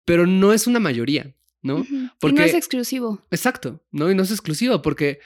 Pero 0.04 0.26
no 0.26 0.52
es 0.52 0.66
una 0.66 0.80
mayoría, 0.80 1.34
¿no? 1.62 1.86
Porque, 2.20 2.40
no 2.40 2.44
es 2.44 2.54
exclusivo. 2.54 3.26
Exacto, 3.30 3.82
¿no? 3.90 4.10
Y 4.10 4.14
no 4.14 4.22
es 4.22 4.30
exclusivo 4.30 4.82
porque 4.82 5.20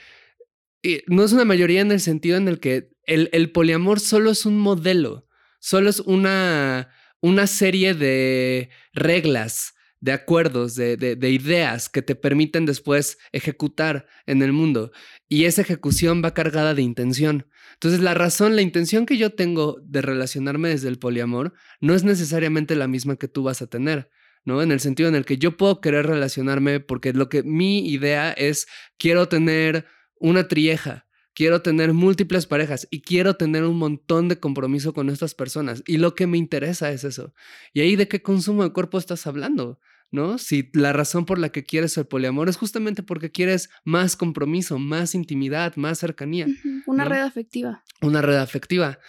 no 1.07 1.23
es 1.23 1.33
una 1.33 1.45
mayoría 1.45 1.81
en 1.81 1.91
el 1.91 1.99
sentido 1.99 2.37
en 2.37 2.47
el 2.47 2.59
que 2.59 2.91
el, 3.03 3.29
el 3.33 3.51
poliamor 3.51 3.99
solo 3.99 4.31
es 4.31 4.45
un 4.45 4.57
modelo, 4.57 5.27
solo 5.59 5.89
es 5.89 5.99
una 5.99 6.89
una 7.25 7.47
serie 7.47 7.95
de 7.95 8.69
reglas, 8.93 9.73
de 9.99 10.11
acuerdos, 10.11 10.75
de, 10.75 11.17
ideas 11.31 11.89
que 11.89 12.03
te 12.03 12.13
permiten 12.13 12.67
después 12.67 13.17
ejecutar 13.31 14.05
en 14.27 14.43
el 14.43 14.53
mundo. 14.53 14.91
Y 15.27 15.45
esa 15.45 15.63
ejecución 15.63 16.21
va 16.23 16.35
cargada 16.35 16.75
de 16.75 16.83
intención. 16.83 17.47
Entonces, 17.73 17.99
la 17.99 18.13
razón, 18.13 18.55
la 18.55 18.61
intención 18.61 19.07
que 19.07 19.17
yo 19.17 19.33
tengo 19.33 19.79
de 19.81 20.03
relacionarme 20.03 20.69
desde 20.69 20.87
el 20.87 20.99
poliamor 20.99 21.53
no 21.81 21.95
es 21.95 22.03
necesariamente 22.03 22.75
la 22.75 22.87
misma 22.87 23.15
que 23.15 23.27
tú 23.27 23.41
vas 23.41 23.63
a 23.63 23.67
tener. 23.67 24.11
¿no? 24.43 24.61
En 24.61 24.71
el 24.71 24.79
sentido 24.79 25.09
en 25.09 25.15
el 25.15 25.25
que 25.25 25.39
yo 25.39 25.57
puedo 25.57 25.81
querer 25.81 26.05
relacionarme 26.05 26.79
porque 26.79 27.11
lo 27.11 27.27
que 27.27 27.41
mi 27.41 27.89
idea 27.89 28.33
es 28.33 28.67
quiero 28.99 29.27
tener 29.27 29.87
una 30.19 30.47
trieja, 30.47 31.07
quiero 31.35 31.61
tener 31.61 31.93
múltiples 31.93 32.47
parejas 32.47 32.87
y 32.89 33.01
quiero 33.01 33.35
tener 33.35 33.65
un 33.65 33.77
montón 33.77 34.29
de 34.29 34.39
compromiso 34.39 34.93
con 34.93 35.09
estas 35.09 35.35
personas. 35.35 35.83
Y 35.85 35.97
lo 35.97 36.15
que 36.15 36.25
me 36.25 36.37
interesa 36.37 36.91
es 36.91 37.03
eso. 37.03 37.33
¿Y 37.73 37.81
ahí 37.81 37.95
de 37.95 38.07
qué 38.07 38.21
consumo 38.21 38.63
de 38.63 38.73
cuerpo 38.73 38.97
estás 38.97 39.27
hablando? 39.27 39.79
¿No? 40.11 40.37
Si 40.37 40.69
la 40.73 40.93
razón 40.93 41.25
por 41.25 41.37
la 41.37 41.49
que 41.49 41.63
quieres 41.63 41.97
el 41.97 42.07
poliamor 42.07 42.47
es 42.47 42.55
justamente 42.55 43.03
porque 43.03 43.31
quieres 43.31 43.69
más 43.83 44.15
compromiso, 44.15 44.79
más 44.79 45.13
intimidad, 45.13 45.75
más 45.75 45.99
cercanía. 45.99 46.47
Una 46.85 47.03
red 47.03 47.19
afectiva. 47.19 47.83
Una 48.01 48.21
red 48.21 48.37
afectiva. 48.37 48.99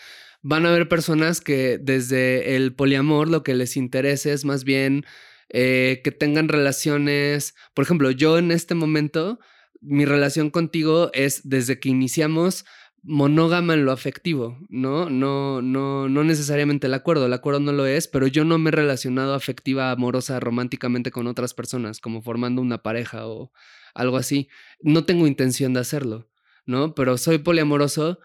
Van 0.43 0.67
a 0.67 0.71
haber 0.71 0.89
personas 0.89 1.41
que 1.41 1.79
desde 1.79 2.57
el 2.57 2.75
poliamor 2.75 3.29
lo 3.29 3.43
que 3.43 3.55
les 3.55 3.77
interese 3.77 4.33
es 4.33 4.45
más 4.45 4.65
bien 4.65 5.05
eh, 5.49 6.01
que 6.03 6.11
tengan 6.11 6.49
relaciones. 6.49 7.55
Por 7.75 7.85
ejemplo, 7.85 8.11
yo 8.11 8.39
en 8.39 8.51
este 8.51 8.75
momento 8.75 9.39
mi 9.81 10.05
relación 10.05 10.51
contigo 10.51 11.11
es 11.13 11.49
desde 11.49 11.81
que 11.81 11.89
iniciamos 11.89 12.65
monógama 13.03 13.75
en 13.75 13.85
lo 13.85 13.93
afectivo, 13.93 14.59
¿no? 14.69 15.09
No, 15.09 15.63
no, 15.63 16.09
no 16.09 16.25
necesariamente 16.25 16.89
el 16.89 16.95
acuerdo, 16.95 17.27
el 17.27 17.33
acuerdo 17.33 17.61
no 17.61 17.73
lo 17.73 17.87
es, 17.87 18.09
pero 18.09 18.27
yo 18.27 18.45
no 18.45 18.59
me 18.59 18.71
he 18.71 18.73
relacionado 18.73 19.35
afectiva, 19.35 19.93
amorosa, 19.93 20.41
románticamente 20.41 21.13
con 21.13 21.29
otras 21.29 21.55
personas, 21.55 22.01
como 22.01 22.21
formando 22.21 22.61
una 22.61 22.83
pareja 22.83 23.29
o 23.29 23.53
algo 23.95 24.17
así. 24.17 24.49
No 24.81 25.05
tengo 25.05 25.29
intención 25.29 25.73
de 25.73 25.81
hacerlo, 25.81 26.29
¿no? 26.65 26.95
Pero 26.95 27.17
soy 27.17 27.39
poliamoroso 27.39 28.19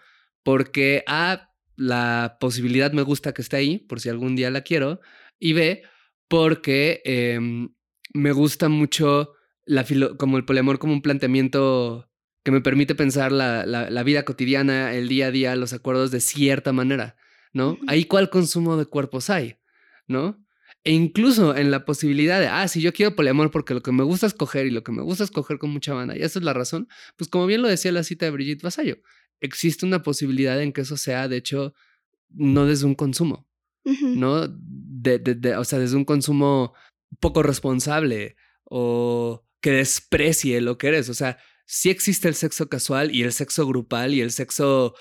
porque 0.44 1.04
A, 1.06 1.52
la 1.76 2.38
posibilidad 2.40 2.92
me 2.92 3.04
gusta 3.04 3.34
que 3.34 3.44
esté 3.44 3.58
ahí, 3.58 3.78
por 3.78 4.00
si 4.00 4.10
algún 4.10 4.36
día 4.36 4.50
la 4.50 4.62
quiero, 4.62 5.00
y 5.40 5.54
B, 5.54 5.84
porque 6.28 7.02
em, 7.06 7.70
me 8.14 8.32
gusta 8.32 8.68
mucho 8.68 9.34
la 9.72 9.86
como 10.18 10.38
el 10.38 10.44
poliamor 10.44 10.80
como 10.80 10.92
un 10.92 11.02
planteamiento 11.02 12.10
que 12.44 12.52
me 12.52 12.60
permite 12.60 12.94
pensar 12.94 13.32
la, 13.32 13.66
la, 13.66 14.04
vida 14.04 14.26
cotidiana, 14.26 14.94
el 14.94 15.08
día 15.08 15.28
a 15.28 15.32
día, 15.32 15.56
los 15.56 15.72
acuerdos 15.72 16.12
de 16.12 16.20
cierta 16.20 16.74
manera, 16.74 17.16
¿no? 17.54 17.78
Ahí 17.88 18.04
cuál 18.04 18.30
consumo 18.30 18.76
de 18.76 18.86
cuerpos 18.86 19.30
hay, 19.30 19.60
¿no? 20.08 20.44
E 20.84 20.92
incluso 20.92 21.56
en 21.56 21.72
la 21.72 21.86
posibilidad 21.86 22.42
de, 22.42 22.48
ah, 22.48 22.68
si 22.68 22.82
yo 22.82 22.92
quiero 22.92 23.16
poliamor 23.16 23.50
porque 23.50 23.74
lo 23.74 23.82
que 23.82 23.94
me 23.94 24.04
gusta 24.04 24.26
es 24.26 24.34
coger 24.34 24.66
y 24.66 24.72
lo 24.72 24.84
que 24.84 24.92
me 24.92 25.04
gusta 25.04 25.24
es 25.24 25.32
coger 25.32 25.58
con 25.58 25.70
mucha 25.70 25.94
banda, 25.94 26.18
y 26.18 26.22
esa 26.22 26.40
es 26.40 26.44
la 26.44 26.54
razón, 26.54 26.90
pues 27.16 27.30
como 27.30 27.46
bien 27.46 27.62
lo 27.62 27.70
decía 27.70 27.94
la 27.94 28.04
cita 28.04 28.26
de 28.26 28.32
Brigitte 28.32 28.64
Vasallo, 28.64 28.98
existe 29.40 29.86
una 29.86 30.02
posibilidad 30.04 30.62
en 30.62 30.74
que 30.74 30.82
eso 30.82 30.98
sea, 30.98 31.30
de 31.30 31.38
hecho, 31.38 31.74
no 32.30 32.66
desde 32.66 32.88
un 32.88 32.96
consumo, 32.96 33.48
¿no? 33.86 34.50
De, 34.50 35.20
de, 35.20 35.56
o 35.56 35.64
sea, 35.64 35.80
desde 35.80 35.96
un 35.96 36.06
consumo 36.06 36.74
poco 37.22 37.42
responsable 37.42 38.36
o 38.64 39.46
que 39.62 39.72
desprecie 39.72 40.60
lo 40.62 40.78
que 40.78 40.88
eres. 40.88 41.10
O 41.10 41.14
sea, 41.14 41.38
sí 41.66 41.90
existe 41.90 42.28
el 42.28 42.36
sexo 42.36 42.68
casual 42.68 43.16
y 43.16 43.24
el 43.24 43.32
sexo 43.32 43.66
grupal 43.66 44.14
y 44.14 44.22
el 44.22 44.32
sexo 44.32 44.96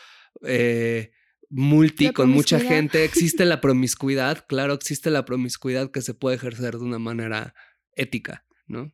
eh, 0.47 1.13
multi 1.49 2.13
con 2.13 2.31
mucha 2.31 2.61
gente. 2.61 3.05
Existe 3.05 3.45
la 3.45 3.61
promiscuidad, 3.61 4.47
claro, 4.47 4.75
existe 4.75 5.11
la 5.11 5.25
promiscuidad 5.25 5.91
que 5.91 6.03
se 6.03 6.15
puede 6.15 6.37
ejercer 6.37 6.79
de 6.79 6.85
una 6.85 6.99
manera 6.99 7.55
ética, 7.97 8.47
¿no? 8.67 8.93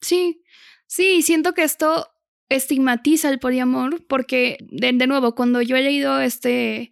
Sí, 0.00 0.42
sí, 0.86 1.22
siento 1.22 1.52
que 1.52 1.64
esto 1.64 2.08
estigmatiza 2.48 3.28
el 3.28 3.38
poliamor 3.38 4.06
porque, 4.06 4.58
de, 4.60 4.92
nuevo, 5.06 5.34
cuando 5.34 5.62
yo 5.62 5.76
he 5.76 5.82
leído 5.82 6.20
este, 6.20 6.90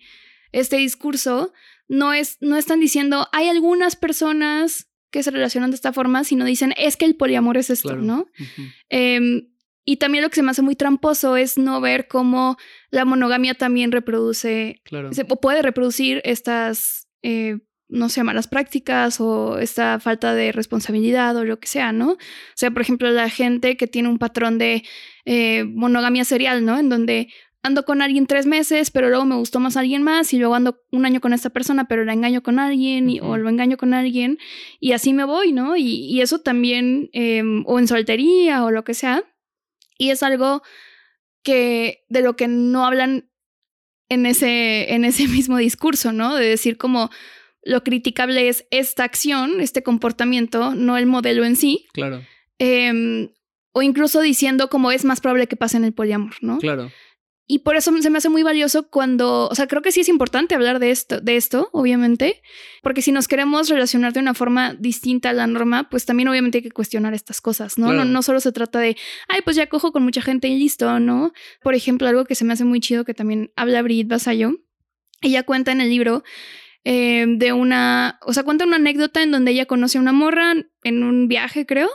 este 0.52 0.76
discurso, 0.76 1.52
no, 1.88 2.12
es, 2.12 2.38
no 2.40 2.56
están 2.56 2.80
diciendo, 2.80 3.28
hay 3.32 3.48
algunas 3.48 3.96
personas 3.96 4.90
que 5.14 5.22
se 5.22 5.30
relacionan 5.30 5.70
de 5.70 5.76
esta 5.76 5.92
forma, 5.92 6.24
sino 6.24 6.44
dicen, 6.44 6.74
es 6.76 6.96
que 6.96 7.04
el 7.04 7.14
poliamor 7.14 7.56
es 7.56 7.70
esto, 7.70 7.94
¿no? 7.94 8.26
Em, 8.88 9.46
y 9.84 9.98
también 9.98 10.24
lo 10.24 10.28
que 10.28 10.34
se 10.34 10.42
me 10.42 10.50
hace 10.50 10.60
muy 10.60 10.74
tramposo 10.74 11.36
es 11.36 11.56
no 11.56 11.80
ver 11.80 12.08
cómo 12.08 12.56
la 12.90 13.04
monogamia 13.04 13.54
también 13.54 13.92
reproduce, 13.92 14.82
se 15.12 15.24
puede 15.24 15.62
reproducir 15.62 16.20
estas, 16.24 17.06
eh, 17.22 17.60
no 17.88 18.08
sé, 18.08 18.24
malas 18.24 18.48
prácticas 18.48 19.20
o 19.20 19.60
esta 19.60 20.00
falta 20.00 20.34
de 20.34 20.50
responsabilidad 20.50 21.36
o 21.36 21.44
lo 21.44 21.60
que 21.60 21.68
sea, 21.68 21.92
¿no? 21.92 22.14
O 22.14 22.18
sea, 22.56 22.72
por 22.72 22.82
ejemplo, 22.82 23.08
la 23.12 23.30
gente 23.30 23.76
que 23.76 23.86
tiene 23.86 24.08
un 24.08 24.18
patrón 24.18 24.58
de 24.58 24.82
eh, 25.26 25.62
monogamia 25.62 26.24
serial, 26.24 26.64
¿no? 26.64 26.76
En 26.76 26.88
donde 26.88 27.28
ando 27.64 27.86
con 27.86 28.02
alguien 28.02 28.26
tres 28.26 28.44
meses, 28.44 28.90
pero 28.90 29.08
luego 29.08 29.24
me 29.24 29.36
gustó 29.36 29.58
más 29.58 29.78
alguien 29.78 30.02
más 30.02 30.34
y 30.34 30.38
luego 30.38 30.54
ando 30.54 30.82
un 30.92 31.06
año 31.06 31.22
con 31.22 31.32
esta 31.32 31.48
persona, 31.48 31.88
pero 31.88 32.04
la 32.04 32.12
engaño 32.12 32.42
con 32.42 32.58
alguien 32.58 33.10
o 33.22 33.38
lo 33.38 33.48
engaño 33.48 33.78
con 33.78 33.94
alguien 33.94 34.38
y 34.80 34.92
así 34.92 35.14
me 35.14 35.24
voy, 35.24 35.52
¿no? 35.52 35.74
Y, 35.74 36.20
eso 36.20 36.40
también, 36.40 37.08
em, 37.14 37.64
o 37.66 37.78
en 37.78 37.88
soltería 37.88 38.64
o 38.64 38.70
lo 38.70 38.84
que 38.84 38.92
sea, 38.92 39.24
y 39.96 40.10
es 40.10 40.22
algo 40.22 40.62
que 41.42 42.04
de 42.10 42.20
lo 42.20 42.36
que 42.36 42.48
no 42.48 42.84
hablan 42.84 43.30
en 44.10 44.26
ese, 44.26 44.92
en 44.92 45.06
ese 45.06 45.26
mismo 45.28 45.56
discurso, 45.56 46.12
¿no? 46.12 46.36
De 46.36 46.46
decir 46.46 46.76
como 46.76 47.08
lo 47.62 47.82
criticable 47.82 48.50
es 48.50 48.66
esta 48.70 49.04
acción, 49.04 49.62
este 49.62 49.82
comportamiento, 49.82 50.74
no 50.74 50.98
el 50.98 51.06
modelo 51.06 51.46
en 51.46 51.56
sí. 51.56 51.86
Claro. 51.94 52.20
Em, 52.58 53.30
o 53.72 53.80
incluso 53.80 54.20
diciendo 54.20 54.68
como 54.68 54.92
es 54.92 55.06
más 55.06 55.22
probable 55.22 55.46
que 55.46 55.56
pase 55.56 55.78
en 55.78 55.84
el 55.84 55.94
poliamor, 55.94 56.34
¿no? 56.42 56.58
Claro. 56.58 56.90
Y 57.46 57.58
por 57.58 57.76
eso 57.76 57.92
se 58.00 58.08
me 58.08 58.18
hace 58.18 58.30
muy 58.30 58.42
valioso 58.42 58.88
cuando, 58.88 59.48
o 59.48 59.54
sea, 59.54 59.66
creo 59.66 59.82
que 59.82 59.92
sí 59.92 60.00
es 60.00 60.08
importante 60.08 60.54
hablar 60.54 60.78
de 60.78 60.90
esto, 60.90 61.20
de 61.20 61.36
esto, 61.36 61.68
obviamente, 61.72 62.40
porque 62.82 63.02
si 63.02 63.12
nos 63.12 63.28
queremos 63.28 63.68
relacionar 63.68 64.14
de 64.14 64.20
una 64.20 64.32
forma 64.32 64.72
distinta 64.74 65.28
a 65.28 65.32
la 65.34 65.46
norma, 65.46 65.90
pues 65.90 66.06
también 66.06 66.28
obviamente 66.28 66.58
hay 66.58 66.62
que 66.62 66.70
cuestionar 66.70 67.12
estas 67.12 67.42
cosas, 67.42 67.76
¿no? 67.76 67.92
No, 67.92 68.06
no 68.06 68.22
solo 68.22 68.40
se 68.40 68.50
trata 68.50 68.78
de, 68.78 68.96
ay, 69.28 69.42
pues 69.44 69.56
ya 69.56 69.68
cojo 69.68 69.92
con 69.92 70.02
mucha 70.02 70.22
gente 70.22 70.48
y 70.48 70.58
listo, 70.58 70.98
¿no? 71.00 71.32
Por 71.62 71.74
ejemplo, 71.74 72.08
algo 72.08 72.24
que 72.24 72.34
se 72.34 72.46
me 72.46 72.54
hace 72.54 72.64
muy 72.64 72.80
chido 72.80 73.04
que 73.04 73.12
también 73.12 73.52
habla 73.56 73.82
Brigitte 73.82 74.08
Basayo, 74.08 74.52
ella 75.20 75.42
cuenta 75.42 75.72
en 75.72 75.82
el 75.82 75.90
libro 75.90 76.24
eh, 76.84 77.26
de 77.28 77.52
una, 77.52 78.18
o 78.22 78.32
sea, 78.32 78.42
cuenta 78.42 78.64
una 78.64 78.76
anécdota 78.76 79.22
en 79.22 79.30
donde 79.30 79.50
ella 79.50 79.66
conoce 79.66 79.98
a 79.98 80.00
una 80.00 80.12
morra 80.12 80.54
en 80.82 81.02
un 81.02 81.28
viaje, 81.28 81.66
creo, 81.66 81.90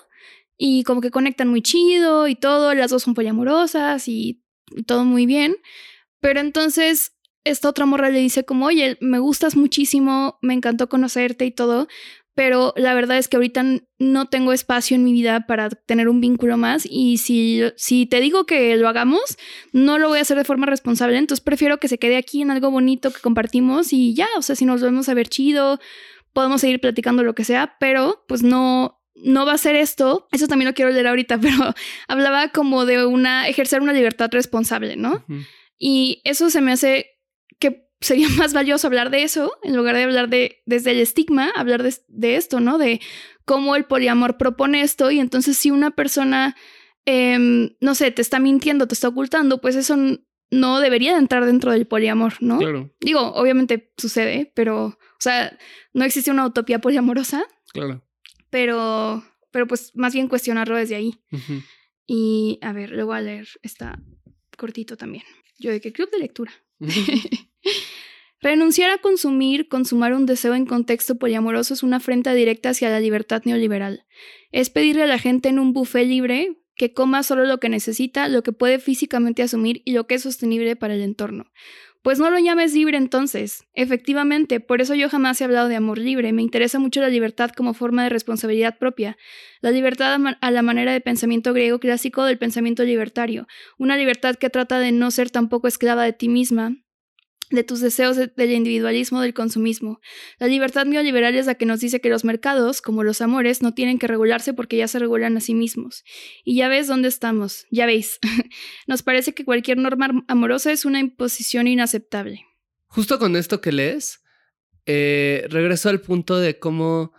y 0.58 0.84
como 0.84 1.02
que 1.02 1.10
conectan 1.10 1.48
muy 1.48 1.64
chido 1.64 2.28
y 2.28 2.36
todo, 2.36 2.76
las 2.76 2.92
dos 2.92 3.02
son 3.02 3.16
poliamorosas 3.16 4.08
y 4.08 4.44
todo 4.86 5.06
muy 5.06 5.26
bien. 5.26 5.56
Pero 6.20 6.40
entonces 6.40 7.14
esta 7.44 7.70
otra 7.70 7.86
morra 7.86 8.10
le 8.10 8.20
dice 8.20 8.44
como, 8.44 8.68
oye, 8.68 8.98
me 9.02 9.20
gustas 9.20 9.56
muchísimo, 9.56 10.38
me 10.42 10.54
encantó 10.54 10.90
conocerte 10.90 11.46
y 11.46 11.52
todo, 11.52 11.88
pero 12.36 12.74
la 12.78 12.94
verdad 12.94 13.18
es 13.18 13.28
que 13.28 13.38
ahorita 13.38 13.66
no 13.98 14.26
tengo 14.28 14.54
espacio 14.54 14.96
en 14.96 15.04
mi 15.04 15.12
vida 15.12 15.46
para 15.48 15.70
tener 15.70 16.08
un 16.08 16.22
vínculo 16.22 16.58
más 16.58 16.86
y 16.90 17.18
si, 17.18 17.62
si 17.76 18.06
te 18.06 18.22
digo 18.22 18.46
que 18.46 18.78
lo 18.78 18.88
hagamos, 18.88 19.38
no 19.74 19.98
lo 19.98 20.10
voy 20.10 20.20
a 20.20 20.22
hacer 20.22 20.38
de 20.38 20.46
forma 20.46 20.66
responsable, 20.66 21.18
entonces 21.18 21.44
prefiero 21.44 21.80
que 21.80 21.88
se 21.88 21.98
quede 21.98 22.18
aquí 22.18 22.42
en 22.42 22.52
algo 22.52 22.72
bonito 22.72 23.12
que 23.12 23.22
compartimos 23.22 23.92
y 23.94 24.14
ya, 24.14 24.28
o 24.38 24.42
sea, 24.42 24.56
si 24.56 24.66
nos 24.66 24.82
vemos 24.82 25.10
a 25.10 25.14
ver 25.14 25.28
chido, 25.28 25.80
podemos 26.34 26.62
seguir 26.62 26.80
platicando 26.80 27.24
lo 27.24 27.36
que 27.36 27.44
sea, 27.44 27.76
pero 27.80 28.24
pues 28.28 28.44
no, 28.44 28.99
no 29.24 29.46
va 29.46 29.54
a 29.54 29.58
ser 29.58 29.76
esto, 29.76 30.28
eso 30.32 30.48
también 30.48 30.68
lo 30.68 30.74
quiero 30.74 30.92
leer 30.92 31.08
ahorita, 31.08 31.38
pero 31.42 31.74
hablaba 32.08 32.50
como 32.50 32.86
de 32.86 33.06
una, 33.06 33.48
ejercer 33.48 33.82
una 33.82 33.94
libertad 33.94 34.30
responsable, 34.32 34.96
¿no? 34.96 35.26
Y 35.78 36.22
eso 36.26 36.50
se 36.50 36.62
me 36.62 36.72
hace 36.72 37.08
que 37.60 37.90
sería 38.02 38.28
más 38.38 38.54
valioso 38.54 38.88
hablar 38.88 39.10
de 39.10 39.24
eso 39.24 39.54
en 39.64 39.76
lugar 39.76 39.96
de 39.96 40.04
hablar 40.04 40.30
de, 40.30 40.62
desde 40.66 40.92
el 40.92 41.00
estigma, 41.00 41.52
hablar 41.56 41.84
de, 41.84 42.36
esto, 42.36 42.60
¿no? 42.60 42.78
De 42.78 43.02
cómo 43.46 43.76
el 43.76 43.86
poliamor 43.86 44.38
propone 44.38 44.82
esto 44.82 45.12
y 45.12 45.20
entonces 45.20 45.58
si 45.58 45.72
una 45.72 45.92
persona, 45.92 46.56
em, 47.06 47.72
no 47.82 47.96
sé, 47.96 48.12
te 48.12 48.22
está 48.22 48.40
mintiendo, 48.40 48.88
te 48.88 48.94
está 48.94 49.08
ocultando, 49.08 49.60
pues 49.60 49.76
eso 49.76 49.98
no 50.52 50.80
debería 50.80 51.18
entrar 51.18 51.46
dentro 51.46 51.72
del 51.72 51.86
poliamor, 51.86 52.34
¿no? 52.42 52.58
Claro. 52.58 52.92
Digo, 53.00 53.34
obviamente 53.34 53.92
sucede, 53.98 54.52
pero, 54.56 54.86
o 54.86 55.20
sea, 55.20 55.58
no 55.94 56.06
existe 56.06 56.32
una 56.32 56.46
utopía 56.46 56.80
poliamorosa. 56.80 57.44
Claro 57.72 58.04
pero, 58.50 59.24
pero 59.52 59.68
pues 59.68 59.92
más 59.96 60.14
bien 60.14 60.28
cuestionarlo 60.28 60.76
desde 60.76 60.96
ahí. 60.96 61.20
Y 62.06 62.60
a 62.62 62.74
ver, 62.74 62.92
luego 62.92 63.14
a 63.14 63.22
leer, 63.22 63.48
está 63.62 64.02
cortito 64.58 64.98
también. 64.98 65.24
Yo 65.58 65.72
de 65.72 65.82
qué 65.82 65.92
club 65.92 66.10
de 66.12 66.20
lectura. 66.20 66.52
Renunciar 68.42 68.90
a 68.90 69.00
consumir, 69.00 69.68
consumar 69.68 70.14
un 70.14 70.26
deseo 70.26 70.56
en 70.56 70.66
contexto 70.66 71.16
poliamoroso 71.16 71.74
es 71.74 71.84
una 71.84 71.98
afrenta 71.98 72.34
directa 72.34 72.70
hacia 72.70 72.90
la 72.90 73.02
libertad 73.02 73.42
neoliberal. 73.44 74.06
Es 74.52 74.70
pedirle 74.70 75.04
a 75.04 75.08
la 75.08 75.20
gente 75.20 75.50
en 75.50 75.60
un 75.60 75.74
buffet 75.74 76.08
libre 76.08 76.58
que 76.76 76.94
coma 76.94 77.24
solo 77.24 77.44
lo 77.44 77.60
que 77.60 77.68
necesita, 77.68 78.30
lo 78.30 78.42
que 78.42 78.54
puede 78.54 78.80
físicamente 78.80 79.44
asumir 79.44 79.82
y 79.84 79.92
lo 79.92 80.08
que 80.08 80.16
es 80.16 80.22
sostenible 80.22 80.78
para 80.78 80.94
el 80.96 81.02
entorno. 81.02 81.52
Pues 82.02 82.18
no 82.18 82.30
lo 82.32 82.40
llames 82.40 82.74
libre 82.74 82.98
entonces. 82.98 83.66
Efectivamente, 83.74 84.62
por 84.62 84.80
eso 84.80 84.96
yo 84.96 85.10
jamás 85.10 85.42
he 85.42 85.44
hablado 85.44 85.68
de 85.68 85.76
amor 85.76 85.98
libre. 85.98 86.32
Me 86.32 86.42
interesa 86.42 86.80
mucho 86.80 87.02
la 87.02 87.10
libertad 87.10 87.52
como 87.52 87.74
forma 87.74 88.04
de 88.04 88.10
responsabilidad 88.10 88.78
propia. 88.78 89.18
La 89.60 89.72
libertad 89.72 90.18
a 90.40 90.52
la 90.52 90.62
manera 90.62 90.94
de 90.94 91.02
pensamiento 91.02 91.54
griego 91.54 91.80
clásico 91.80 92.24
del 92.24 92.38
pensamiento 92.38 92.84
libertario. 92.84 93.48
Una 93.78 93.98
libertad 93.98 94.36
que 94.36 94.50
trata 94.50 94.80
de 94.80 94.94
no 94.94 95.12
ser 95.12 95.30
tampoco 95.30 95.68
esclava 95.68 96.06
de 96.06 96.14
ti 96.14 96.30
misma, 96.30 96.78
de 97.50 97.64
tus 97.64 97.80
deseos 97.80 98.16
del 98.18 98.52
individualismo, 98.52 99.22
del 99.22 99.34
consumismo. 99.34 100.00
La 100.38 100.48
libertad 100.48 100.86
neoliberal 100.86 101.36
es 101.36 101.48
la 101.48 101.56
que 101.56 101.66
nos 101.66 101.80
dice 101.80 102.00
que 102.00 102.10
los 102.10 102.24
mercados, 102.24 102.82
como 102.82 103.04
los 103.04 103.22
amores, 103.22 103.62
no 103.62 103.74
tienen 103.74 103.98
que 103.98 104.08
regularse 104.08 104.54
porque 104.54 104.78
ya 104.78 104.88
se 104.88 105.00
regulan 105.00 105.36
a 105.38 105.42
sí 105.42 105.56
mismos. 105.56 106.04
Y 106.44 106.56
ya 106.56 106.68
ves 106.68 106.88
dónde 106.88 107.08
estamos, 107.08 107.66
ya 107.72 107.86
veis. 107.86 108.20
nos 108.88 109.02
parece 109.02 109.34
que 109.34 109.46
cualquier 109.46 109.78
norma 109.78 110.24
amorosa 110.28 110.72
es 110.72 110.86
una 110.86 111.00
imposición 111.00 111.68
inaceptable. 111.68 112.46
Justo 112.88 113.20
con 113.20 113.36
esto 113.36 113.62
que 113.62 113.72
lees, 113.72 114.22
eh, 114.86 115.46
regreso 115.50 115.90
al 115.90 116.02
punto 116.02 116.40
de 116.40 116.60
cómo, 116.60 117.14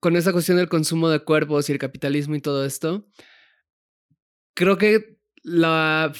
con 0.00 0.16
esa 0.16 0.32
cuestión 0.32 0.56
del 0.56 0.68
consumo 0.68 1.08
de 1.08 1.20
cuerpos 1.20 1.68
y 1.68 1.72
el 1.72 1.78
capitalismo 1.78 2.34
y 2.34 2.40
todo 2.40 2.64
esto, 2.64 3.08
creo 4.54 4.78
que 4.78 5.18
la 5.42 6.12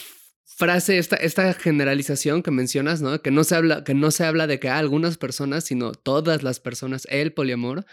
frase, 0.57 0.99
esta, 0.99 1.17
esta 1.17 1.53
generalización 1.55 2.43
que 2.43 2.51
mencionas, 2.51 3.03
¿no? 3.03 3.21
Que 3.23 3.31
no 3.31 3.45
se 3.45 3.57
habla, 3.57 3.85
que 3.85 3.95
no 3.95 4.11
se 4.11 4.25
habla 4.25 4.47
de 4.47 4.59
que 4.61 4.69
algunas 4.69 5.19
personas, 5.19 5.65
sino 5.65 5.93
todas 5.93 6.43
las 6.43 6.61
personas, 6.61 7.07
el 7.11 7.33
poliamor, 7.33 7.87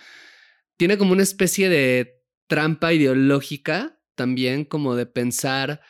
tiene 0.78 0.98
como 0.98 1.14
una 1.14 1.24
especie 1.24 1.70
de 1.70 2.22
trampa 2.48 2.94
ideológica 2.94 4.00
también, 4.16 4.66
como 4.66 4.96
de 4.96 5.06
pensar 5.06 5.82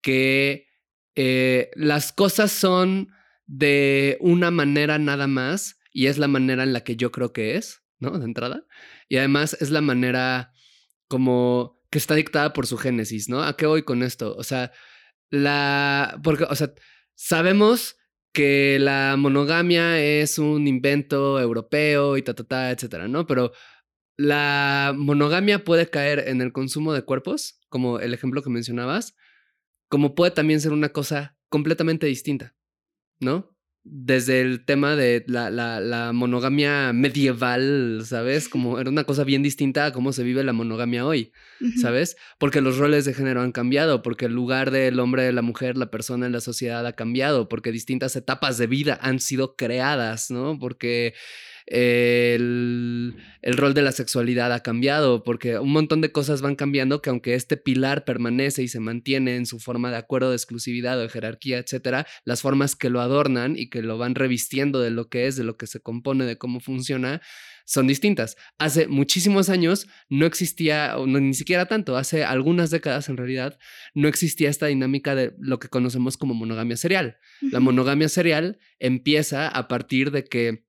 que 0.00 0.68
eh, 1.14 1.70
las 1.74 2.12
cosas 2.12 2.52
son 2.52 3.08
de 3.46 4.16
una 4.20 4.50
manera 4.50 4.98
nada 4.98 5.26
más 5.26 5.78
y 5.92 6.06
es 6.06 6.18
la 6.18 6.28
manera 6.28 6.62
en 6.62 6.72
la 6.72 6.82
que 6.82 6.96
yo 6.96 7.12
creo 7.12 7.32
que 7.32 7.56
es, 7.56 7.82
¿no? 7.98 8.18
De 8.18 8.24
entrada. 8.24 8.66
Y 9.08 9.16
además 9.16 9.56
es 9.60 9.70
la 9.70 9.80
manera 9.80 10.52
como 11.08 11.82
que 11.90 11.98
está 11.98 12.14
dictada 12.14 12.52
por 12.52 12.66
su 12.66 12.76
génesis, 12.76 13.28
¿no? 13.28 13.42
¿A 13.42 13.56
qué 13.56 13.66
voy 13.66 13.82
con 13.82 14.02
esto? 14.02 14.34
O 14.36 14.42
sea, 14.42 14.72
la... 15.34 16.20
Porque, 16.22 16.44
o 16.44 16.54
sea, 16.54 16.72
sabemos 17.14 17.96
que 18.32 18.78
la 18.80 19.16
monogamia 19.16 20.00
es 20.00 20.38
un 20.38 20.66
invento 20.66 21.40
europeo 21.40 22.16
y 22.16 22.22
ta, 22.22 22.34
ta, 22.34 22.44
ta, 22.44 22.70
etcétera, 22.70 23.06
¿no? 23.08 23.26
Pero 23.26 23.52
la 24.16 24.92
monogamia 24.96 25.64
puede 25.64 25.88
caer 25.88 26.28
en 26.28 26.40
el 26.40 26.52
consumo 26.52 26.92
de 26.92 27.02
cuerpos, 27.02 27.60
como 27.68 28.00
el 28.00 28.14
ejemplo 28.14 28.42
que 28.42 28.50
mencionabas, 28.50 29.14
como 29.88 30.14
puede 30.14 30.32
también 30.32 30.60
ser 30.60 30.72
una 30.72 30.90
cosa 30.90 31.36
completamente 31.48 32.06
distinta, 32.06 32.54
¿no? 33.20 33.53
Desde 33.86 34.40
el 34.40 34.64
tema 34.64 34.96
de 34.96 35.24
la, 35.26 35.50
la, 35.50 35.78
la, 35.78 36.14
monogamia 36.14 36.94
medieval, 36.94 38.00
¿sabes? 38.06 38.48
Como 38.48 38.78
era 38.80 38.88
una 38.88 39.04
cosa 39.04 39.24
bien 39.24 39.42
distinta 39.42 39.84
a 39.84 39.92
cómo 39.92 40.14
se 40.14 40.22
vive 40.22 40.42
la 40.42 40.54
monogamia 40.54 41.04
hoy, 41.04 41.32
¿sabes? 41.82 42.16
Porque 42.38 42.62
los 42.62 42.78
roles 42.78 43.04
de 43.04 43.12
género 43.12 43.42
han 43.42 43.52
cambiado, 43.52 44.00
porque 44.00 44.24
el 44.24 44.32
lugar 44.32 44.70
del 44.70 44.98
hombre, 45.00 45.24
de 45.24 45.32
la 45.32 45.42
mujer, 45.42 45.76
la 45.76 45.90
persona 45.90 46.24
en 46.24 46.32
la 46.32 46.40
sociedad 46.40 46.86
ha 46.86 46.94
cambiado, 46.94 47.50
porque 47.50 47.72
distintas 47.72 48.16
etapas 48.16 48.56
de 48.56 48.66
vida 48.68 48.98
han 49.02 49.20
sido 49.20 49.54
creadas, 49.54 50.30
¿no? 50.30 50.58
Porque 50.58 51.12
el, 51.66 53.16
el, 53.40 53.56
rol 53.56 53.72
de 53.72 53.82
la 53.82 53.92
sexualidad 53.92 54.52
ha 54.52 54.60
cambiado, 54.60 55.22
porque 55.22 55.58
un 55.58 55.72
montón 55.72 56.00
de 56.00 56.12
cosas 56.12 56.42
van 56.42 56.56
cambiando 56.56 57.00
que 57.00 57.10
aunque 57.10 57.34
este 57.34 57.56
pilar 57.56 58.04
permanece 58.04 58.62
y 58.62 58.68
se 58.68 58.80
mantiene 58.80 59.36
en 59.36 59.46
su 59.46 59.58
forma 59.58 59.90
de 59.90 59.96
acuerdo 59.96 60.30
de 60.30 60.36
exclusividad 60.36 60.98
o 60.98 61.02
de 61.02 61.08
jerarquía, 61.08 61.58
etcétera, 61.58 62.06
las 62.24 62.42
formas 62.42 62.76
que 62.76 62.90
lo 62.90 63.00
adornan 63.00 63.58
y 63.58 63.70
que 63.70 63.82
lo 63.82 63.96
van 63.96 64.14
revistiendo 64.14 64.80
de 64.80 64.90
lo 64.90 65.08
que 65.08 65.26
es, 65.26 65.36
de 65.36 65.44
lo 65.44 65.56
que 65.56 65.66
se 65.66 65.80
compone, 65.80 66.24
de 66.26 66.36
cómo 66.36 66.60
funciona, 66.60 67.22
son 67.64 67.86
distintas. 67.86 68.36
Hace 68.58 68.86
muchísimos 68.86 69.48
años 69.48 69.88
no 70.08 70.26
existía, 70.26 70.96
no, 71.06 71.18
ni 71.18 71.34
siquiera 71.34 71.66
tanto, 71.66 71.96
hace 71.96 72.24
algunas 72.24 72.70
décadas 72.70 73.08
en 73.08 73.16
realidad, 73.16 73.58
no 73.94 74.08
existía 74.08 74.50
esta 74.50 74.66
dinámica 74.66 75.14
de 75.14 75.34
lo 75.38 75.58
que 75.58 75.68
conocemos 75.68 76.16
como 76.16 76.34
monogamia 76.34 76.76
serial. 76.76 77.16
La 77.40 77.60
monogamia 77.60 78.08
serial 78.08 78.58
empieza 78.78 79.48
a 79.48 79.68
partir 79.68 80.10
de 80.10 80.24
que 80.24 80.64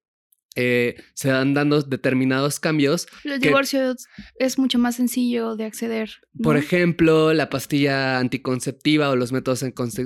eh, 0.55 0.95
se 1.13 1.31
van 1.31 1.53
dando 1.53 1.81
determinados 1.81 2.59
cambios. 2.61 3.07
El 3.25 3.39
divorcio 3.39 3.93
es 4.39 4.57
mucho 4.57 4.79
más 4.79 4.95
sencillo 4.95 5.57
de 5.57 5.65
acceder. 5.65 6.09
¿no? 6.33 6.43
Por 6.43 6.55
ejemplo, 6.55 7.33
la 7.33 7.49
pastilla 7.49 8.19
anticonceptiva 8.19 9.09
o 9.09 9.17
los 9.17 9.33
métodos 9.33 9.63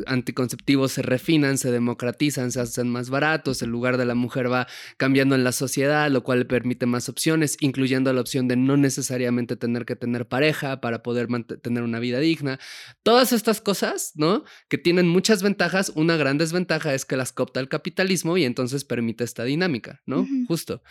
anticonceptivos 0.07 0.91
se 0.91 1.03
refinan, 1.03 1.59
se 1.59 1.71
democratizan, 1.71 2.51
se 2.51 2.62
hacen 2.62 2.89
más 2.89 3.12
baratos, 3.12 3.62
el 3.62 3.69
lugar 3.69 3.97
de 3.97 4.05
la 4.05 4.15
mujer 4.15 4.51
va 4.51 4.67
cambiando 4.97 5.35
en 5.35 5.43
la 5.43 5.51
sociedad, 5.51 6.09
lo 6.09 6.23
cual 6.23 6.39
le 6.39 6.45
permite 6.45 6.88
más 6.88 7.09
opciones, 7.09 7.55
incluyendo 7.59 8.12
la 8.12 8.21
opción 8.21 8.47
de 8.47 8.55
no 8.55 8.75
necesariamente 8.75 9.55
tener 9.55 9.85
que 9.85 9.95
tener 9.95 10.27
pareja 10.27 10.81
para 10.81 11.03
poder 11.03 11.27
tener 11.62 11.83
una 11.83 11.99
vida 11.99 12.19
digna. 12.19 12.59
Todas 13.03 13.33
estas 13.33 13.62
cosas, 13.62 14.13
¿no? 14.15 14.43
Que 14.67 14.79
tienen 14.79 15.07
muchas 15.07 15.43
ventajas, 15.43 15.91
una 15.95 16.17
gran 16.17 16.39
desventaja 16.39 16.95
es 16.95 17.05
que 17.05 17.17
las 17.17 17.31
copta 17.31 17.59
el 17.59 17.69
capitalismo 17.69 18.38
y 18.38 18.45
entonces 18.45 18.83
permite 18.83 19.23
esta 19.23 19.43
dinámica, 19.43 20.01
¿no? 20.07 20.21
Uh 20.21 20.25
-huh 20.25 20.38
justo. 20.47 20.82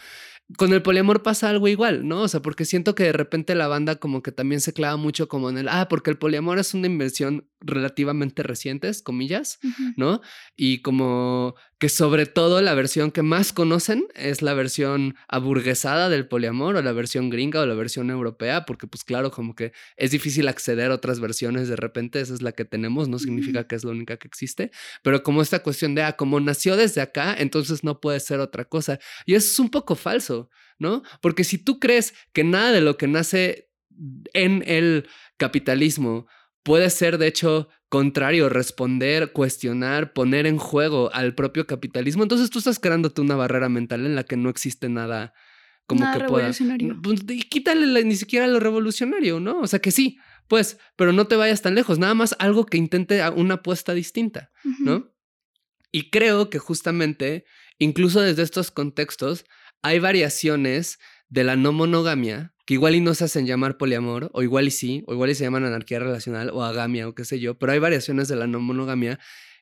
Con 0.56 0.72
el 0.72 0.82
poliamor 0.82 1.22
pasa 1.22 1.50
algo 1.50 1.68
igual, 1.68 2.08
¿no? 2.08 2.22
O 2.22 2.28
sea, 2.28 2.40
porque 2.40 2.64
siento 2.64 2.94
que 2.94 3.04
de 3.04 3.12
repente 3.12 3.54
la 3.54 3.68
banda 3.68 3.96
como 3.96 4.22
que 4.22 4.32
también 4.32 4.62
se 4.62 4.72
clava 4.72 4.96
mucho 4.96 5.28
como 5.28 5.50
en 5.50 5.58
el, 5.58 5.68
ah, 5.68 5.88
porque 5.90 6.11
el 6.11 6.16
poliamor 6.16 6.58
es 6.58 6.72
una 6.72 6.87
invención 6.87 7.46
relativamente 7.60 8.42
reciente, 8.42 8.90
comillas, 9.02 9.58
uh 9.62 9.68
-huh. 9.68 9.94
¿no? 9.96 10.20
Y 10.56 10.82
como 10.82 11.54
que 11.78 11.88
sobre 11.88 12.26
todo 12.26 12.60
la 12.60 12.74
versión 12.74 13.10
que 13.10 13.22
más 13.22 13.52
conocen 13.52 14.06
es 14.14 14.42
la 14.42 14.54
versión 14.54 15.14
aburguesada 15.28 16.08
del 16.08 16.26
poliamor 16.26 16.76
o 16.76 16.82
la 16.82 16.92
versión 16.92 17.30
gringa 17.30 17.60
o 17.60 17.66
la 17.66 17.74
versión 17.74 18.10
europea, 18.10 18.64
porque 18.64 18.86
pues 18.86 19.04
claro, 19.04 19.30
como 19.30 19.54
que 19.54 19.72
es 19.96 20.10
difícil 20.10 20.48
acceder 20.48 20.90
a 20.90 20.94
otras 20.94 21.20
versiones 21.20 21.68
de 21.68 21.76
repente, 21.76 22.20
esa 22.20 22.34
es 22.34 22.42
la 22.42 22.52
que 22.52 22.64
tenemos, 22.64 23.08
no 23.08 23.18
significa 23.18 23.66
que 23.66 23.76
es 23.76 23.84
la 23.84 23.92
única 23.92 24.16
que 24.16 24.26
existe, 24.26 24.70
pero 25.02 25.22
como 25.22 25.40
esta 25.40 25.60
cuestión 25.62 25.94
de, 25.94 26.02
ah, 26.02 26.16
como 26.16 26.40
nació 26.40 26.76
desde 26.76 27.00
acá, 27.00 27.34
entonces 27.38 27.84
no 27.84 28.00
puede 28.00 28.20
ser 28.20 28.40
otra 28.40 28.64
cosa. 28.64 28.98
Y 29.24 29.34
eso 29.34 29.46
es 29.52 29.58
un 29.58 29.70
poco 29.70 29.94
falso, 29.94 30.50
¿no? 30.78 31.02
Porque 31.20 31.44
si 31.44 31.58
tú 31.58 31.78
crees 31.78 32.14
que 32.32 32.44
nada 32.44 32.72
de 32.72 32.80
lo 32.80 32.96
que 32.96 33.06
nace 33.06 33.68
en 34.32 34.62
el 34.66 35.08
capitalismo 35.36 36.26
puede 36.68 36.90
ser, 36.90 37.16
de 37.16 37.26
hecho, 37.26 37.68
contrario, 37.88 38.50
responder, 38.50 39.33
cuestionar, 39.33 40.12
poner 40.12 40.46
en 40.46 40.59
juego 40.59 41.11
al 41.14 41.35
propio 41.35 41.66
capitalismo, 41.66 42.22
entonces 42.22 42.50
tú 42.50 42.59
estás 42.59 42.78
creándote 42.78 43.22
una 43.22 43.37
barrera 43.37 43.70
mental 43.70 44.04
en 44.04 44.14
la 44.14 44.24
que 44.24 44.37
no 44.37 44.50
existe 44.50 44.90
nada 44.90 45.33
como 45.87 46.02
nada 46.02 46.12
que 46.12 46.18
revolucionario. 46.24 47.00
pueda. 47.00 47.33
Y 47.33 47.44
quítale 47.44 47.87
la, 47.87 48.02
ni 48.02 48.16
siquiera 48.16 48.46
lo 48.46 48.61
revolucionario, 48.61 49.40
¿no? 49.40 49.61
O 49.61 49.66
sea 49.66 49.78
que 49.78 49.90
sí, 49.90 50.18
pues, 50.46 50.78
pero 50.94 51.14
no 51.14 51.26
te 51.26 51.37
vayas 51.37 51.62
tan 51.62 51.74
lejos, 51.74 51.98
nada 51.98 52.12
más 52.12 52.37
algo 52.38 52.66
que 52.66 52.76
intente 52.76 53.22
una 53.31 53.54
apuesta 53.54 53.94
distinta, 53.94 54.50
uh 54.62 54.68
-huh. 54.68 54.78
¿no? 54.81 55.14
Y 55.90 56.11
creo 56.11 56.50
que 56.50 56.59
justamente, 56.59 57.46
incluso 57.78 58.20
desde 58.20 58.42
estos 58.42 58.70
contextos, 58.70 59.46
hay 59.81 60.00
variaciones 60.00 60.98
de 61.28 61.44
la 61.44 61.56
no 61.56 61.72
monogamia 61.72 62.54
que 62.64 62.74
igual 62.74 62.94
y 62.94 63.00
no 63.00 63.14
se 63.14 63.24
hacen 63.24 63.46
llamar 63.46 63.78
poliamor, 63.78 64.30
o 64.34 64.42
igual 64.42 64.68
y 64.68 64.70
sí, 64.70 65.02
o 65.06 65.14
igual 65.14 65.30
y 65.30 65.34
se 65.34 65.44
llaman 65.44 65.64
anarquía 65.64 66.00
relacional 66.00 66.50
o 66.50 66.62
agamia 66.62 67.08
o 67.08 67.14
qué 67.14 67.24
sé 67.24 67.40
yo, 67.40 67.58
pero 67.58 67.72
hay 67.72 67.78
variaciones 67.78 68.28
de 68.28 68.36
la 68.36 68.46
no 68.46 68.60
monogamia 68.60 69.18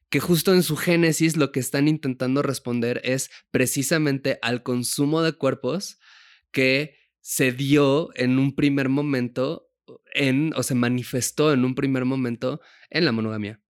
que 0.08 0.20
justo 0.20 0.54
en 0.54 0.62
su 0.62 0.76
génesis 0.76 1.36
lo 1.36 1.52
que 1.52 1.60
están 1.60 1.88
intentando 1.88 2.42
responder 2.42 3.00
es 3.04 3.30
precisamente 3.50 4.38
al 4.42 4.62
consumo 4.62 5.22
de 5.22 5.32
cuerpos 5.32 5.98
que 6.52 6.96
se 7.20 7.52
dio 7.52 8.10
en 8.14 8.38
un 8.38 8.54
primer 8.54 8.88
momento 8.88 9.68
en, 10.14 10.52
o 10.54 10.62
se 10.62 10.74
manifestó 10.74 11.52
en 11.52 11.64
un 11.64 11.74
primer 11.74 12.04
momento 12.04 12.60
en 12.90 13.04
la 13.04 13.12
monogamia, 13.12 13.60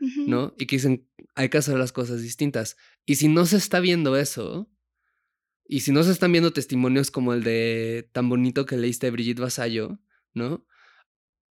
uh 0.00 0.04
-huh. 0.04 0.26
¿no? 0.26 0.54
Y 0.58 0.66
que 0.66 0.76
dicen, 0.76 1.08
hay 1.34 1.48
que 1.48 1.58
hacer 1.58 1.76
las 1.78 1.92
cosas 1.92 2.22
distintas. 2.22 2.76
Y 3.04 3.16
si 3.16 3.28
no 3.28 3.46
se 3.46 3.58
está 3.58 3.80
viendo 3.80 4.16
eso, 4.16 4.71
y 5.72 5.80
si 5.80 5.90
no 5.90 6.02
se 6.02 6.10
están 6.10 6.32
viendo 6.32 6.52
testimonios 6.52 7.10
como 7.10 7.32
el 7.32 7.42
de 7.44 8.06
tan 8.12 8.28
bonito 8.28 8.66
que 8.66 8.76
leíste 8.76 9.10
Brigitte 9.10 9.40
Vasallo, 9.40 10.00
¿no? 10.34 10.66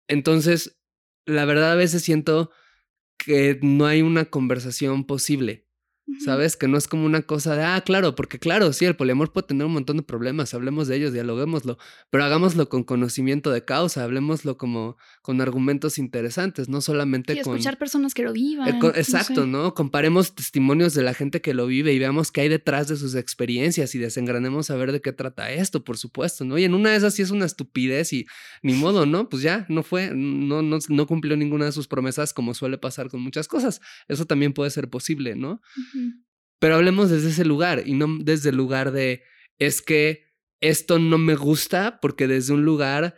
Entonces, 0.08 0.78
la 1.24 1.46
verdad 1.46 1.72
a 1.72 1.74
veces 1.74 2.02
siento 2.02 2.50
que 3.16 3.58
no 3.62 3.86
hay 3.86 4.02
una 4.02 4.26
conversación 4.26 5.06
posible. 5.06 5.69
¿Sabes? 6.18 6.56
Que 6.56 6.68
no 6.68 6.76
es 6.76 6.88
como 6.88 7.06
una 7.06 7.22
cosa 7.22 7.54
de, 7.56 7.62
ah, 7.62 7.80
claro, 7.84 8.14
porque 8.14 8.38
claro, 8.38 8.72
sí, 8.72 8.84
el 8.84 8.96
poliamor 8.96 9.32
puede 9.32 9.46
tener 9.46 9.66
un 9.66 9.72
montón 9.72 9.96
de 9.96 10.02
problemas, 10.02 10.52
hablemos 10.54 10.88
de 10.88 10.96
ellos, 10.96 11.12
dialoguémoslo, 11.12 11.78
pero 12.10 12.24
hagámoslo 12.24 12.68
con 12.68 12.84
conocimiento 12.84 13.50
de 13.50 13.64
causa, 13.64 14.04
hablemoslo 14.04 14.58
como 14.58 14.96
con 15.22 15.40
argumentos 15.40 15.98
interesantes, 15.98 16.68
no 16.68 16.80
solamente 16.80 17.34
y 17.34 17.40
con... 17.40 17.54
escuchar 17.54 17.78
personas 17.78 18.14
que 18.14 18.22
lo 18.22 18.32
vivan. 18.32 18.68
Eh, 18.68 18.78
con, 18.78 18.90
exacto, 18.96 19.46
¿no, 19.46 19.58
sé. 19.58 19.64
¿no? 19.64 19.74
Comparemos 19.74 20.34
testimonios 20.34 20.94
de 20.94 21.02
la 21.02 21.14
gente 21.14 21.40
que 21.40 21.54
lo 21.54 21.66
vive 21.66 21.92
y 21.92 21.98
veamos 21.98 22.32
qué 22.32 22.42
hay 22.42 22.48
detrás 22.48 22.88
de 22.88 22.96
sus 22.96 23.14
experiencias 23.14 23.94
y 23.94 23.98
desengranemos 23.98 24.70
a 24.70 24.76
ver 24.76 24.92
de 24.92 25.00
qué 25.00 25.12
trata 25.12 25.50
esto, 25.52 25.84
por 25.84 25.96
supuesto, 25.96 26.44
¿no? 26.44 26.58
Y 26.58 26.64
en 26.64 26.74
una 26.74 26.90
de 26.90 26.96
esas 26.96 27.14
sí 27.14 27.22
es 27.22 27.30
una 27.30 27.46
estupidez 27.46 28.12
y 28.12 28.26
ni 28.62 28.74
modo, 28.74 29.06
¿no? 29.06 29.28
Pues 29.28 29.42
ya, 29.42 29.66
no 29.68 29.82
fue, 29.82 30.10
no, 30.14 30.62
no, 30.62 30.78
no 30.88 31.06
cumplió 31.06 31.36
ninguna 31.36 31.66
de 31.66 31.72
sus 31.72 31.88
promesas 31.88 32.34
como 32.34 32.54
suele 32.54 32.78
pasar 32.78 33.08
con 33.10 33.20
muchas 33.20 33.48
cosas. 33.48 33.80
Eso 34.08 34.26
también 34.26 34.52
puede 34.52 34.70
ser 34.70 34.88
posible, 34.88 35.36
¿no? 35.36 35.52
Uh 35.52 35.80
-huh. 35.80 35.99
Pero 36.58 36.74
hablemos 36.76 37.10
desde 37.10 37.30
ese 37.30 37.44
lugar 37.44 37.82
y 37.86 37.94
no 37.94 38.18
desde 38.20 38.50
el 38.50 38.56
lugar 38.56 38.92
de 38.92 39.22
es 39.58 39.82
que 39.82 40.24
esto 40.60 40.98
no 40.98 41.18
me 41.18 41.34
gusta 41.34 42.00
porque 42.00 42.26
desde 42.28 42.52
un 42.52 42.64
lugar 42.64 43.16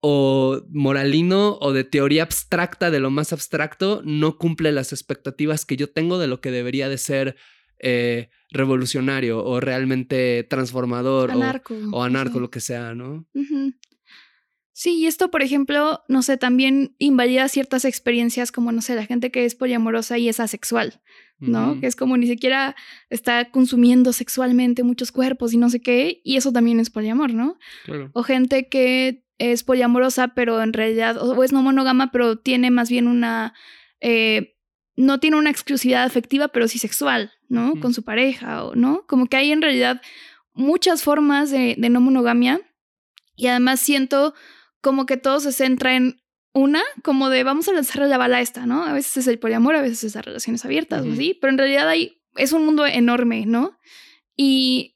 o 0.00 0.62
moralino 0.70 1.56
o 1.60 1.72
de 1.72 1.82
teoría 1.82 2.24
abstracta 2.24 2.90
de 2.90 3.00
lo 3.00 3.10
más 3.10 3.32
abstracto 3.32 4.02
no 4.04 4.36
cumple 4.38 4.70
las 4.70 4.92
expectativas 4.92 5.64
que 5.64 5.76
yo 5.76 5.90
tengo 5.90 6.18
de 6.18 6.26
lo 6.28 6.40
que 6.40 6.50
debería 6.50 6.88
de 6.88 6.98
ser 6.98 7.36
eh, 7.78 8.28
revolucionario 8.50 9.44
o 9.44 9.60
realmente 9.60 10.46
transformador 10.48 11.30
anarco, 11.30 11.74
o, 11.90 11.98
o 11.98 12.02
anarco, 12.02 12.34
sí. 12.34 12.40
lo 12.40 12.50
que 12.50 12.60
sea, 12.60 12.94
¿no? 12.94 13.26
Uh 13.34 13.42
-huh. 13.42 13.74
Sí, 14.76 14.96
y 14.98 15.06
esto, 15.06 15.30
por 15.30 15.42
ejemplo, 15.42 16.02
no 16.08 16.22
sé, 16.22 16.36
también 16.36 16.96
invalida 16.98 17.48
ciertas 17.48 17.84
experiencias 17.84 18.50
como, 18.50 18.72
no 18.72 18.82
sé, 18.82 18.96
la 18.96 19.06
gente 19.06 19.30
que 19.30 19.44
es 19.44 19.54
poliamorosa 19.54 20.18
y 20.18 20.28
es 20.28 20.40
asexual, 20.40 21.00
¿no? 21.38 21.70
Uh 21.70 21.74
-huh. 21.76 21.80
Que 21.80 21.86
es 21.86 21.94
como 21.94 22.16
ni 22.16 22.26
siquiera 22.26 22.74
está 23.08 23.52
consumiendo 23.52 24.12
sexualmente 24.12 24.82
muchos 24.82 25.12
cuerpos 25.12 25.52
y 25.52 25.58
no 25.58 25.70
sé 25.70 25.80
qué, 25.80 26.20
y 26.24 26.36
eso 26.38 26.50
también 26.52 26.80
es 26.80 26.90
poliamor, 26.90 27.32
¿no? 27.32 27.56
Claro. 27.84 28.10
O 28.14 28.24
gente 28.24 28.68
que 28.68 29.24
es 29.38 29.62
poliamorosa, 29.62 30.34
pero 30.34 30.60
en 30.60 30.72
realidad, 30.72 31.18
o 31.22 31.44
es 31.44 31.52
no 31.52 31.62
monógama, 31.62 32.10
pero 32.10 32.38
tiene 32.38 32.72
más 32.72 32.90
bien 32.90 33.06
una, 33.06 33.54
eh, 34.00 34.56
no 34.96 35.20
tiene 35.20 35.36
una 35.36 35.50
exclusividad 35.50 36.02
afectiva, 36.02 36.48
pero 36.48 36.66
sí 36.66 36.80
sexual, 36.80 37.30
¿no? 37.48 37.68
Uh 37.68 37.74
-huh. 37.76 37.80
Con 37.80 37.94
su 37.94 38.02
pareja, 38.02 38.64
o, 38.64 38.74
¿no? 38.74 39.06
Como 39.06 39.26
que 39.26 39.36
hay 39.36 39.52
en 39.52 39.62
realidad 39.62 40.02
muchas 40.52 41.04
formas 41.04 41.52
de, 41.52 41.76
de 41.78 41.90
no 41.90 42.00
monogamia, 42.00 42.60
y 43.36 43.46
además 43.46 43.78
siento 43.78 44.34
como 44.84 45.06
que 45.06 45.16
todo 45.16 45.40
se 45.40 45.50
centra 45.50 45.96
en 45.96 46.20
una, 46.52 46.82
como 47.02 47.30
de 47.30 47.42
vamos 47.42 47.66
a 47.68 47.72
lanzar 47.72 48.06
la 48.06 48.18
bala 48.18 48.42
esta, 48.42 48.66
¿no? 48.66 48.84
A 48.84 48.92
veces 48.92 49.16
es 49.16 49.26
el 49.26 49.38
poliamor, 49.38 49.74
a 49.74 49.80
veces 49.80 50.04
es 50.04 50.14
las 50.14 50.26
relaciones 50.26 50.62
abiertas, 50.64 51.06
Ujú. 51.06 51.16
¿sí? 51.16 51.36
Pero 51.40 51.52
en 51.52 51.58
realidad 51.58 51.88
hay, 51.88 52.20
es 52.36 52.52
un 52.52 52.66
mundo 52.66 52.86
enorme, 52.86 53.46
¿no? 53.46 53.78
Y 54.36 54.94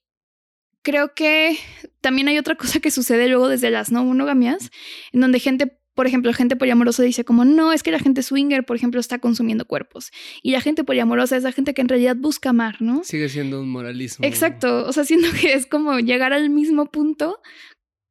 creo 0.83 1.15
que 1.15 1.57
también 2.03 2.29
hay 2.29 2.37
otra 2.37 2.55
cosa 2.59 2.81
que 2.81 2.91
sucede 2.91 3.29
luego 3.29 3.49
desde 3.49 3.71
las 3.71 3.91
no 3.91 4.05
monogamias, 4.05 4.71
en 5.13 5.23
donde 5.23 5.41
gente, 5.41 5.81
por 5.95 6.07
ejemplo, 6.07 6.35
gente 6.35 6.55
poliamorosa 6.55 7.03
dice 7.03 7.25
como, 7.25 7.47
no, 7.47 7.73
es 7.73 7.83
que 7.83 7.91
la 7.91 7.99
gente 7.99 8.23
swinger, 8.23 8.67
por 8.67 8.77
ejemplo, 8.77 9.01
está 9.01 9.19
consumiendo 9.21 9.65
cuerpos. 9.65 10.11
Y 10.43 10.53
la 10.53 10.61
gente 10.61 10.85
poliamorosa 10.85 11.39
es 11.39 11.45
la 11.45 11.53
gente 11.53 11.73
que 11.73 11.81
en 11.81 11.89
realidad 11.89 12.15
busca 12.15 12.51
amar, 12.51 12.83
¿no? 12.83 13.05
Sigue 13.05 13.31
siendo 13.31 13.63
un 13.63 13.71
moralismo. 13.71 14.25
Exacto, 14.27 14.87
o 14.87 14.93
sea, 14.93 15.05
siento 15.05 15.29
que 15.41 15.55
es 15.55 15.65
como 15.65 15.99
llegar 15.99 16.35
al 16.35 16.51
mismo 16.51 16.91
punto 16.91 17.41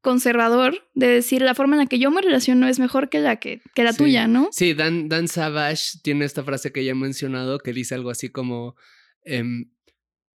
conservador 0.01 0.87
de 0.93 1.07
decir 1.07 1.41
la 1.41 1.55
forma 1.55 1.75
en 1.75 1.79
la 1.81 1.85
que 1.87 1.99
yo 1.99 2.11
me 2.11 2.21
relaciono 2.21 2.67
es 2.67 2.79
mejor 2.79 3.09
que 3.09 3.19
la 3.19 3.37
que, 3.37 3.61
que 3.75 3.83
la 3.83 3.91
Sí. 3.91 3.97
tuya, 3.99 4.27
¿no? 4.27 4.49
Sí, 4.51 4.73
Dan, 4.73 5.09
Dan 5.09 5.27
Savage 5.27 5.99
tiene 6.03 6.25
esta 6.25 6.43
frase 6.43 6.71
que 6.71 6.83
ya 6.85 6.91
he 6.91 6.95
mencionado 6.95 7.59
que 7.59 7.73
dice 7.73 7.95
algo 7.95 8.09
así 8.09 8.29
como 8.29 8.75
em, 9.23 9.69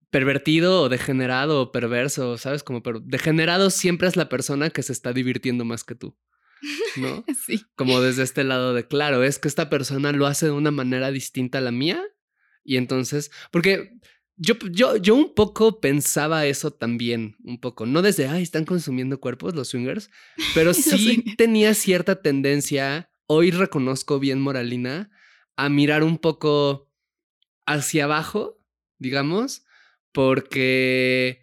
pervertido 0.10 0.82
o 0.82 0.90
degenerado 0.90 1.62
o 1.62 1.72
perverso, 1.72 2.38
¿sabes? 2.38 2.64
Como 2.64 2.84
pero 2.84 3.00
degenerado 3.00 3.70
siempre 3.70 4.08
es 4.08 4.16
la 4.18 4.28
persona 4.30 4.70
que 4.70 4.84
se 4.84 4.92
está 4.92 5.14
divirtiendo 5.14 5.64
más 5.64 5.84
que 5.86 5.96
tú, 5.96 6.18
¿no? 6.98 7.24
Sí. 7.46 7.64
Como 7.76 8.02
desde 8.02 8.24
este 8.24 8.44
lado 8.44 8.74
de, 8.74 8.88
claro, 8.88 9.24
es 9.24 9.40
que 9.40 9.48
esta 9.48 9.70
persona 9.70 10.12
lo 10.12 10.28
hace 10.28 10.48
de 10.48 10.52
una 10.52 10.72
manera 10.72 11.12
distinta 11.12 11.60
a 11.60 11.62
la 11.62 11.72
mía 11.72 12.04
y 12.64 12.76
entonces, 12.78 13.32
porque 13.52 13.94
yo, 14.38 14.56
yo, 14.72 14.98
yo 14.98 15.16
un 15.16 15.34
poco 15.34 15.80
pensaba 15.80 16.46
eso 16.46 16.72
también, 16.72 17.36
un 17.44 17.60
poco, 17.60 17.86
no 17.86 18.02
desde, 18.02 18.28
ay, 18.28 18.44
están 18.44 18.66
consumiendo 18.66 19.20
cuerpos 19.20 19.56
los 19.56 19.70
swingers, 19.70 20.10
pero 20.54 20.74
sí 20.74 21.24
tenía 21.38 21.74
cierta 21.74 22.22
tendencia, 22.22 23.12
hoy 23.28 23.52
reconozco 23.52 24.20
bien 24.20 24.42
moralina, 24.42 25.12
a 25.56 25.70
mirar 25.70 26.04
un 26.04 26.18
poco 26.18 26.90
hacia 27.66 28.06
abajo, 28.06 28.60
digamos, 28.98 29.66
porque 30.12 31.42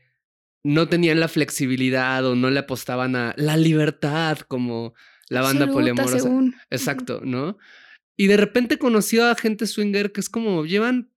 no 0.65 0.89
tenían 0.89 1.21
la 1.21 1.29
flexibilidad 1.29 2.25
o 2.27 2.35
no 2.35 2.51
le 2.51 2.61
apostaban 2.61 3.17
a 3.17 3.35
la 3.37 3.57
libertad 3.57 4.39
como 4.41 4.95
la 5.29 5.43
banda 5.43 5.65
Absoluta, 5.65 5.73
poliamorosa. 5.73 6.19
según. 6.21 6.57
Exacto, 6.71 7.21
¿no? 7.25 7.59
Y 8.17 8.27
de 8.27 8.37
repente 8.37 8.79
conoció 8.79 9.27
a 9.27 9.37
gente 9.37 9.67
swinger 9.67 10.13
que 10.13 10.21
es 10.21 10.29
como 10.29 10.65
llevan 10.65 11.11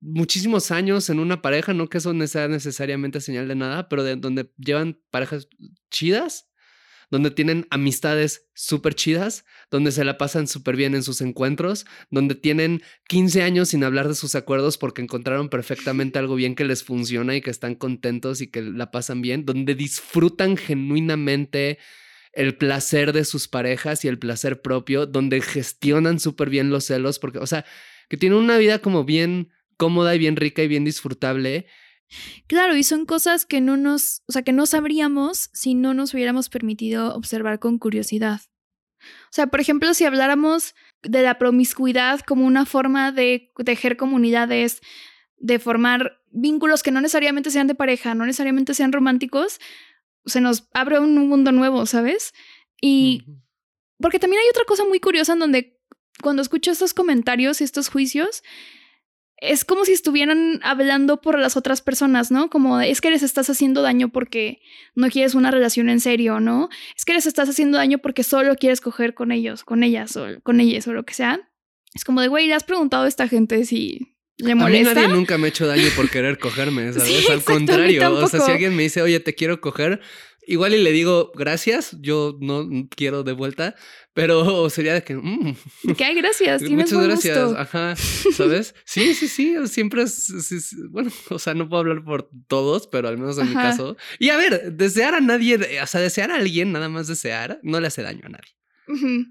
muchísimos 0.00 0.70
años 0.70 1.10
en 1.10 1.20
una 1.20 1.42
pareja, 1.42 1.74
no 1.74 1.88
que 1.88 1.98
eso 1.98 2.14
sea 2.26 2.48
necesariamente 2.48 3.20
señal 3.20 3.48
de 3.48 3.54
nada, 3.54 3.88
pero 3.88 4.02
de 4.02 4.16
donde 4.16 4.50
llevan 4.58 5.00
parejas 5.10 5.48
chidas, 5.90 6.50
donde 7.10 7.30
tienen 7.30 7.66
amistades 7.70 8.48
súper 8.54 8.94
chidas, 8.94 9.44
donde 9.70 9.92
se 9.92 10.04
la 10.04 10.16
pasan 10.16 10.46
súper 10.46 10.76
bien 10.76 10.94
en 10.94 11.02
sus 11.02 11.20
encuentros, 11.20 11.84
donde 12.10 12.36
tienen 12.36 12.82
15 13.08 13.42
años 13.42 13.70
sin 13.70 13.82
hablar 13.82 14.08
de 14.08 14.14
sus 14.14 14.34
acuerdos 14.36 14.78
porque 14.78 15.02
encontraron 15.02 15.48
perfectamente 15.48 16.18
algo 16.18 16.36
bien 16.36 16.54
que 16.54 16.64
les 16.64 16.84
funciona 16.84 17.34
y 17.34 17.40
que 17.40 17.50
están 17.50 17.74
contentos 17.74 18.40
y 18.40 18.46
que 18.46 18.62
la 18.62 18.90
pasan 18.92 19.22
bien, 19.22 19.44
donde 19.44 19.74
disfrutan 19.74 20.56
genuinamente 20.56 21.78
el 22.32 22.56
placer 22.56 23.12
de 23.12 23.24
sus 23.24 23.48
parejas 23.48 24.04
y 24.04 24.08
el 24.08 24.20
placer 24.20 24.62
propio, 24.62 25.06
donde 25.06 25.40
gestionan 25.40 26.20
súper 26.20 26.48
bien 26.48 26.70
los 26.70 26.84
celos, 26.84 27.18
porque, 27.18 27.38
o 27.38 27.46
sea, 27.46 27.64
que 28.08 28.16
tienen 28.16 28.38
una 28.38 28.56
vida 28.56 28.78
como 28.78 29.04
bien 29.04 29.50
cómoda 29.80 30.14
y 30.14 30.18
bien 30.18 30.36
rica 30.36 30.62
y 30.62 30.68
bien 30.68 30.84
disfrutable. 30.84 31.66
Claro, 32.46 32.76
y 32.76 32.82
son 32.82 33.06
cosas 33.06 33.46
que 33.46 33.62
no 33.62 33.78
nos, 33.78 34.22
o 34.28 34.32
sea, 34.32 34.42
que 34.42 34.52
no 34.52 34.66
sabríamos 34.66 35.48
si 35.54 35.74
no 35.74 35.94
nos 35.94 36.12
hubiéramos 36.12 36.50
permitido 36.50 37.14
observar 37.14 37.60
con 37.60 37.78
curiosidad. 37.78 38.42
O 39.00 39.32
sea, 39.32 39.46
por 39.46 39.58
ejemplo, 39.58 39.94
si 39.94 40.04
habláramos 40.04 40.74
de 41.02 41.22
la 41.22 41.38
promiscuidad 41.38 42.20
como 42.20 42.46
una 42.46 42.66
forma 42.66 43.10
de 43.10 43.52
tejer 43.64 43.96
comunidades, 43.96 44.82
de 45.38 45.58
formar 45.58 46.20
vínculos 46.30 46.82
que 46.82 46.90
no 46.90 47.00
necesariamente 47.00 47.50
sean 47.50 47.66
de 47.66 47.74
pareja, 47.74 48.14
no 48.14 48.26
necesariamente 48.26 48.74
sean 48.74 48.92
románticos, 48.92 49.60
se 50.26 50.42
nos 50.42 50.68
abre 50.74 50.98
un 50.98 51.16
mundo 51.26 51.52
nuevo, 51.52 51.86
¿sabes? 51.86 52.34
Y 52.82 53.24
porque 53.98 54.18
también 54.18 54.42
hay 54.42 54.50
otra 54.50 54.64
cosa 54.66 54.84
muy 54.84 55.00
curiosa 55.00 55.32
en 55.32 55.38
donde 55.38 55.80
cuando 56.20 56.42
escucho 56.42 56.70
estos 56.70 56.92
comentarios 56.92 57.62
y 57.62 57.64
estos 57.64 57.88
juicios, 57.88 58.42
es 59.40 59.64
como 59.64 59.84
si 59.84 59.92
estuvieran 59.92 60.60
hablando 60.62 61.20
por 61.20 61.38
las 61.38 61.56
otras 61.56 61.80
personas, 61.80 62.30
¿no? 62.30 62.50
Como 62.50 62.80
es 62.80 63.00
que 63.00 63.10
les 63.10 63.22
estás 63.22 63.48
haciendo 63.48 63.82
daño 63.82 64.10
porque 64.10 64.60
no 64.94 65.08
quieres 65.08 65.34
una 65.34 65.50
relación 65.50 65.88
en 65.88 66.00
serio, 66.00 66.40
¿no? 66.40 66.68
Es 66.96 67.04
que 67.04 67.14
les 67.14 67.26
estás 67.26 67.48
haciendo 67.48 67.78
daño 67.78 67.98
porque 67.98 68.22
solo 68.22 68.54
quieres 68.56 68.80
coger 68.80 69.14
con 69.14 69.32
ellos, 69.32 69.64
con 69.64 69.82
ellas 69.82 70.16
o 70.16 70.26
con 70.42 70.60
ellas 70.60 70.86
o 70.88 70.92
lo 70.92 71.04
que 71.04 71.14
sea. 71.14 71.40
Es 71.94 72.04
como 72.04 72.20
de, 72.20 72.28
güey, 72.28 72.46
¿le 72.46 72.54
has 72.54 72.64
preguntado 72.64 73.04
a 73.04 73.08
esta 73.08 73.28
gente 73.28 73.64
si 73.64 74.14
le 74.36 74.52
A 74.52 74.54
mí 74.54 74.60
molesta? 74.60 74.94
nadie 74.94 75.08
nunca 75.08 75.38
me 75.38 75.46
ha 75.46 75.48
hecho 75.48 75.66
daño 75.66 75.88
por 75.96 76.10
querer 76.10 76.38
cogerme, 76.38 76.92
¿sabes? 76.92 77.08
Sí, 77.26 77.32
Al 77.32 77.42
contrario, 77.42 78.12
o 78.14 78.28
sea, 78.28 78.40
si 78.40 78.50
alguien 78.52 78.76
me 78.76 78.82
dice, 78.84 79.00
oye, 79.02 79.20
te 79.20 79.34
quiero 79.34 79.60
coger, 79.60 80.00
igual 80.52 80.74
y 80.74 80.82
le 80.82 80.92
digo 80.92 81.32
gracias, 81.34 81.96
yo 82.00 82.36
no 82.40 82.68
quiero 82.94 83.22
de 83.22 83.32
vuelta, 83.32 83.74
pero 84.12 84.68
sería 84.70 84.94
de 84.94 85.02
que, 85.04 85.16
mm, 85.16 85.56
Que 85.96 86.04
hay 86.04 86.14
gracias, 86.14 86.62
muchas 86.70 86.92
buen 86.92 87.08
gracias, 87.08 87.38
gusto. 87.38 87.58
ajá, 87.58 87.96
¿sabes? 88.36 88.74
Sí, 88.84 89.14
sí, 89.14 89.28
sí, 89.28 89.54
siempre 89.68 90.02
es, 90.02 90.74
bueno, 90.90 91.10
o 91.30 91.38
sea, 91.38 91.54
no 91.54 91.68
puedo 91.68 91.80
hablar 91.80 92.04
por 92.04 92.28
todos, 92.48 92.86
pero 92.88 93.08
al 93.08 93.18
menos 93.18 93.38
en 93.38 93.48
mi 93.48 93.54
caso. 93.54 93.96
Y 94.18 94.30
a 94.30 94.36
ver, 94.36 94.72
desear 94.74 95.14
a 95.14 95.20
nadie, 95.20 95.56
o 95.82 95.86
sea, 95.86 96.00
desear 96.00 96.30
a 96.30 96.36
alguien, 96.36 96.72
nada 96.72 96.88
más 96.88 97.06
desear, 97.06 97.60
no 97.62 97.80
le 97.80 97.86
hace 97.86 98.02
daño 98.02 98.22
a 98.24 98.28
nadie. 98.30 98.50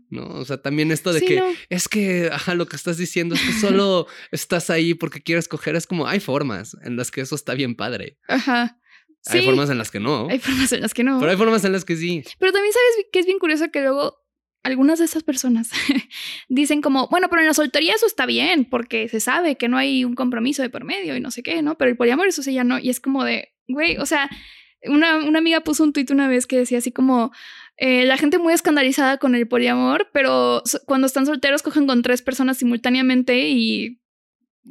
¿No? 0.10 0.26
O 0.26 0.46
sea, 0.46 0.62
también 0.62 0.90
esto 0.92 1.12
de 1.12 1.20
Sí, 1.20 1.26
que 1.26 1.36
no. 1.38 1.46
es 1.70 1.90
que, 1.90 2.30
ajá, 2.32 2.56
lo 2.56 2.66
que 2.68 2.78
estás 2.78 2.98
diciendo 2.98 3.36
es 3.36 3.42
que 3.42 3.52
solo 3.52 4.08
estás 4.32 4.70
ahí 4.70 4.94
porque 4.94 5.22
quieres 5.22 5.50
coger. 5.50 5.76
Es 5.76 5.86
como, 5.86 6.08
hay 6.08 6.22
formas 6.22 6.78
en 6.84 6.96
las 6.96 7.12
que 7.12 7.20
eso 7.20 7.36
está 7.36 7.56
bien 7.56 7.76
padre. 7.76 8.18
Ajá. 8.30 8.79
Hay 9.38 9.46
formas 9.46 9.70
en 9.70 9.78
las 9.78 9.92
que 9.92 10.00
no. 10.00 10.28
hay 10.30 10.40
formas 10.40 10.72
en 10.74 10.82
las 10.82 10.94
que 10.94 11.04
no. 11.04 11.20
Pero 11.20 11.32
hay 11.32 11.38
formas 11.38 11.64
en 11.66 11.72
las 11.72 11.86
que 11.86 11.96
sí. 11.96 12.24
Pero 12.40 12.52
también 12.52 12.74
sabes 12.74 13.08
que 13.12 13.20
es 13.20 13.26
bien 13.26 13.40
curioso 13.40 13.70
que 13.72 13.82
luego 13.82 14.18
algunas 14.64 15.00
de 15.00 15.06
esas 15.06 15.24
personas 15.24 15.70
dicen 16.50 16.82
como, 16.82 17.08
bueno, 17.08 17.30
pero 17.30 17.42
en 17.42 17.48
la 17.48 17.54
soltería 17.54 17.94
eso 17.96 18.06
está 18.06 18.26
bien, 18.26 18.66
porque 18.66 19.08
se 19.08 19.20
sabe 19.20 19.56
que 19.56 19.68
no 19.70 19.78
hay 19.78 20.04
un 20.06 20.16
compromiso 20.16 20.62
de 20.62 20.70
por 20.70 20.84
medio 20.84 21.16
y 21.16 21.20
no 21.22 21.32
sé 21.32 21.44
qué, 21.44 21.62
¿no? 21.62 21.78
Pero 21.78 21.92
el 21.92 21.98
poliamor 21.98 22.28
eso 22.28 22.44
sí 22.44 22.54
ya 22.54 22.64
no. 22.64 22.78
Y 22.80 22.90
es 22.90 23.00
como 23.00 23.24
de, 23.24 23.54
güey, 23.68 23.98
o 23.98 24.06
sea, 24.06 24.30
una, 24.84 25.18
una 25.18 25.40
amiga 25.40 25.62
puso 25.62 25.84
un 25.84 25.94
tuit 25.94 26.12
una 26.12 26.28
vez 26.28 26.46
que 26.46 26.58
decía 26.58 26.78
así 26.80 26.92
como, 26.92 27.32
eh, 27.78 28.06
la 28.06 28.18
gente 28.18 28.38
muy 28.38 28.54
escandalizada 28.54 29.18
con 29.18 29.34
el 29.36 29.48
poliamor, 29.48 30.10
pero 30.14 30.62
so- 30.66 30.80
cuando 30.86 31.08
están 31.08 31.26
solteros 31.26 31.62
cogen 31.64 31.88
con 31.88 32.02
tres 32.02 32.22
personas 32.22 32.58
simultáneamente 32.58 33.48
y... 33.50 34.00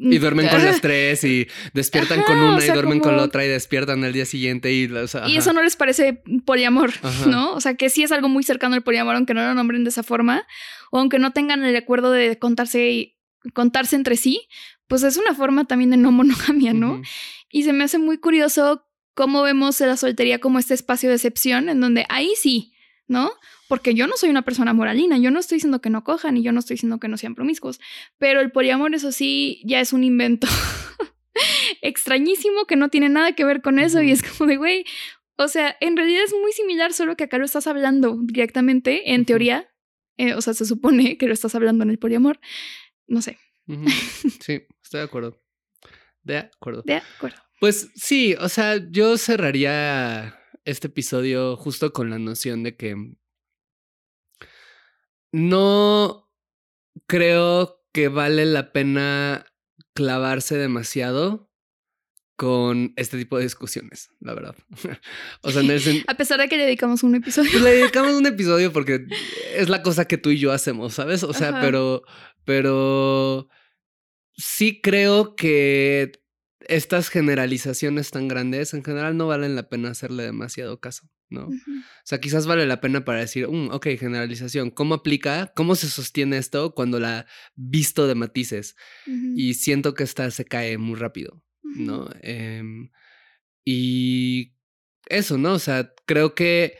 Y 0.00 0.18
duermen 0.18 0.46
con 0.48 0.64
las 0.64 0.80
tres 0.80 1.24
y 1.24 1.48
despiertan 1.74 2.22
con 2.22 2.36
Ajá, 2.36 2.44
una 2.44 2.56
o 2.56 2.60
sea, 2.60 2.70
y 2.70 2.72
duermen 2.72 3.00
con 3.00 3.10
como- 3.10 3.16
la 3.16 3.24
otra 3.24 3.44
y 3.44 3.48
despiertan 3.48 4.04
al 4.04 4.12
día 4.12 4.24
siguiente 4.26 4.72
y, 4.72 4.86
o 4.92 5.08
sea, 5.08 5.26
Y 5.28 5.36
eso 5.36 5.52
no 5.52 5.60
les 5.62 5.74
parece 5.74 6.22
poliamor, 6.44 6.92
Ajá. 7.02 7.26
¿no? 7.26 7.52
O 7.54 7.60
sea, 7.60 7.74
que 7.74 7.90
sí 7.90 8.04
es 8.04 8.12
algo 8.12 8.28
muy 8.28 8.44
cercano 8.44 8.76
al 8.76 8.82
poliamor, 8.82 9.16
aunque 9.16 9.34
no 9.34 9.42
lo 9.42 9.54
nombren 9.54 9.82
de 9.82 9.90
esa 9.90 10.04
forma, 10.04 10.46
o 10.92 11.00
aunque 11.00 11.18
no 11.18 11.32
tengan 11.32 11.64
el 11.64 11.74
acuerdo 11.74 12.12
de 12.12 12.38
contarse 12.38 12.90
y 12.90 13.16
contarse 13.54 13.96
entre 13.96 14.16
sí, 14.16 14.46
pues 14.86 15.02
es 15.02 15.16
una 15.16 15.34
forma 15.34 15.64
también 15.64 15.90
de 15.90 15.96
no 15.96 16.12
monogamia, 16.12 16.72
¿no? 16.74 16.92
Ujú. 16.94 17.02
Y 17.50 17.64
se 17.64 17.72
me 17.72 17.82
hace 17.84 17.98
muy 17.98 18.18
curioso 18.18 18.84
cómo 19.14 19.42
vemos 19.42 19.80
la 19.80 19.96
soltería 19.96 20.38
como 20.38 20.60
este 20.60 20.74
espacio 20.74 21.08
de 21.08 21.16
excepción, 21.16 21.68
en 21.68 21.80
donde 21.80 22.06
ahí 22.08 22.32
sí, 22.36 22.72
¿no? 23.08 23.32
Porque 23.68 23.94
yo 23.94 24.06
no 24.06 24.16
soy 24.16 24.30
una 24.30 24.42
persona 24.42 24.72
moralina, 24.72 25.18
yo 25.18 25.30
no 25.30 25.38
estoy 25.38 25.56
diciendo 25.56 25.80
que 25.80 25.90
no 25.90 26.02
cojan 26.02 26.36
y 26.36 26.42
yo 26.42 26.52
no 26.52 26.60
estoy 26.60 26.74
diciendo 26.74 26.98
que 26.98 27.08
no 27.08 27.16
sean 27.18 27.34
promiscuos, 27.34 27.80
pero 28.16 28.40
el 28.40 28.50
poliamor, 28.50 28.94
eso 28.94 29.12
sí, 29.12 29.62
ya 29.64 29.80
es 29.80 29.92
un 29.92 30.04
invento 30.04 30.48
extrañísimo 31.82 32.64
que 32.66 32.76
no 32.76 32.88
tiene 32.88 33.08
nada 33.08 33.32
que 33.32 33.44
ver 33.44 33.60
con 33.60 33.78
eso 33.78 34.02
y 34.02 34.10
es 34.10 34.22
como 34.22 34.48
de, 34.48 34.56
güey, 34.56 34.84
o 35.36 35.48
sea, 35.48 35.76
en 35.80 35.96
realidad 35.96 36.24
es 36.24 36.32
muy 36.32 36.52
similar, 36.52 36.92
solo 36.92 37.16
que 37.16 37.24
acá 37.24 37.38
lo 37.38 37.44
estás 37.44 37.66
hablando 37.66 38.18
directamente, 38.22 39.12
en 39.14 39.24
teoría, 39.24 39.70
eh, 40.16 40.34
o 40.34 40.40
sea, 40.40 40.54
se 40.54 40.64
supone 40.64 41.16
que 41.16 41.28
lo 41.28 41.34
estás 41.34 41.54
hablando 41.54 41.84
en 41.84 41.90
el 41.90 41.98
poliamor, 41.98 42.40
no 43.06 43.22
sé. 43.22 43.38
Sí, 44.40 44.62
estoy 44.82 45.00
de 45.00 45.04
acuerdo. 45.04 45.40
De 46.22 46.38
acuerdo. 46.38 46.82
de 46.84 46.96
acuerdo. 46.96 47.36
Pues 47.60 47.90
sí, 47.94 48.34
o 48.40 48.48
sea, 48.48 48.80
yo 48.90 49.16
cerraría 49.18 50.38
este 50.64 50.88
episodio 50.88 51.56
justo 51.56 51.92
con 51.92 52.10
la 52.10 52.18
noción 52.18 52.62
de 52.62 52.76
que 52.76 52.96
no 55.32 56.30
creo 57.06 57.82
que 57.92 58.08
vale 58.08 58.46
la 58.46 58.72
pena 58.72 59.46
clavarse 59.94 60.56
demasiado 60.56 61.48
con 62.36 62.92
este 62.94 63.18
tipo 63.18 63.36
de 63.36 63.42
discusiones, 63.42 64.10
la 64.20 64.32
verdad. 64.32 64.54
o 65.42 65.50
sea, 65.50 65.62
en 65.62 66.04
A 66.06 66.14
pesar 66.14 66.38
de 66.38 66.48
que 66.48 66.56
le 66.56 66.66
dedicamos 66.66 67.02
un 67.02 67.16
episodio. 67.16 67.50
pues 67.50 67.64
le 67.64 67.72
dedicamos 67.72 68.12
un 68.12 68.26
episodio 68.26 68.72
porque 68.72 69.06
es 69.56 69.68
la 69.68 69.82
cosa 69.82 70.06
que 70.06 70.18
tú 70.18 70.30
y 70.30 70.38
yo 70.38 70.52
hacemos, 70.52 70.94
¿sabes? 70.94 71.24
O 71.24 71.32
sea, 71.32 71.48
Ajá. 71.48 71.60
pero, 71.60 72.04
pero 72.44 73.48
sí 74.36 74.80
creo 74.80 75.34
que 75.34 76.12
estas 76.60 77.08
generalizaciones 77.08 78.10
tan 78.10 78.28
grandes 78.28 78.74
en 78.74 78.82
general 78.82 79.16
no 79.16 79.26
valen 79.26 79.54
la 79.54 79.68
pena 79.68 79.90
hacerle 79.90 80.24
demasiado 80.24 80.80
caso, 80.80 81.08
¿no? 81.28 81.46
O 81.46 82.04
sea, 82.04 82.20
quizás 82.20 82.46
vale 82.46 82.66
la 82.66 82.80
pena 82.80 83.04
para 83.04 83.20
decir, 83.20 83.46
mm, 83.48 83.70
ok, 83.70 83.86
generalización, 83.98 84.70
¿cómo 84.70 84.94
aplica? 84.94 85.52
¿Cómo 85.54 85.76
se 85.76 85.88
sostiene 85.88 86.38
esto 86.38 86.74
cuando 86.74 86.98
la 86.98 87.26
visto 87.54 88.06
de 88.06 88.14
matices? 88.14 88.76
Y 89.36 89.54
siento 89.54 89.94
que 89.94 90.04
esta 90.04 90.30
se 90.30 90.44
cae 90.44 90.78
muy 90.78 90.96
rápido, 90.96 91.42
¿no? 91.62 92.08
Em, 92.22 92.90
y 93.64 94.54
eso, 95.06 95.38
¿no? 95.38 95.54
O 95.54 95.58
sea, 95.58 95.92
creo 96.06 96.34
que 96.34 96.78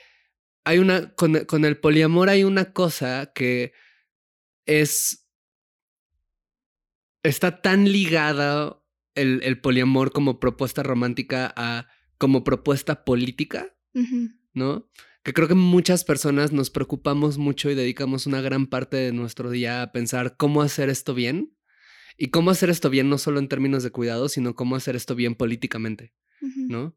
hay 0.65 0.79
una, 0.79 1.15
con, 1.15 1.45
con 1.45 1.65
el 1.65 1.79
poliamor 1.79 2.29
hay 2.29 2.45
una 2.45 2.73
cosa 2.73 3.33
que 3.35 3.73
es, 4.67 5.29
está 7.23 7.63
tan 7.63 7.91
ligada 7.91 8.83
el, 9.19 9.41
el 9.43 9.61
poliamor 9.61 10.13
como 10.13 10.41
propuesta 10.41 10.83
romántica 10.83 11.53
a 11.57 11.89
como 12.19 12.45
propuesta 12.45 13.05
política, 13.05 13.77
¿no? 14.53 14.89
Que 15.23 15.33
creo 15.33 15.49
que 15.49 15.55
muchas 15.55 16.05
personas 16.05 16.53
nos 16.53 16.71
preocupamos 16.71 17.39
mucho 17.39 17.71
y 17.71 17.75
dedicamos 17.75 18.27
una 18.27 18.41
gran 18.41 18.67
parte 18.67 18.97
de 18.97 19.13
nuestro 19.13 19.51
día 19.51 19.83
a 19.83 19.93
pensar 19.93 20.37
cómo 20.37 20.63
hacer 20.63 20.89
esto 20.89 21.15
bien. 21.15 21.55
Y 22.21 22.31
cómo 22.31 22.51
hacer 22.51 22.69
esto 22.69 22.91
bien 22.91 23.09
no 23.09 23.17
solo 23.17 23.39
en 23.39 23.47
términos 23.47 23.85
de 23.85 23.93
cuidado, 23.93 24.29
sino 24.29 24.57
cómo 24.57 24.75
hacer 24.75 24.97
esto 24.97 25.15
bien 25.15 25.37
políticamente, 25.37 26.15
¿no? 26.41 26.97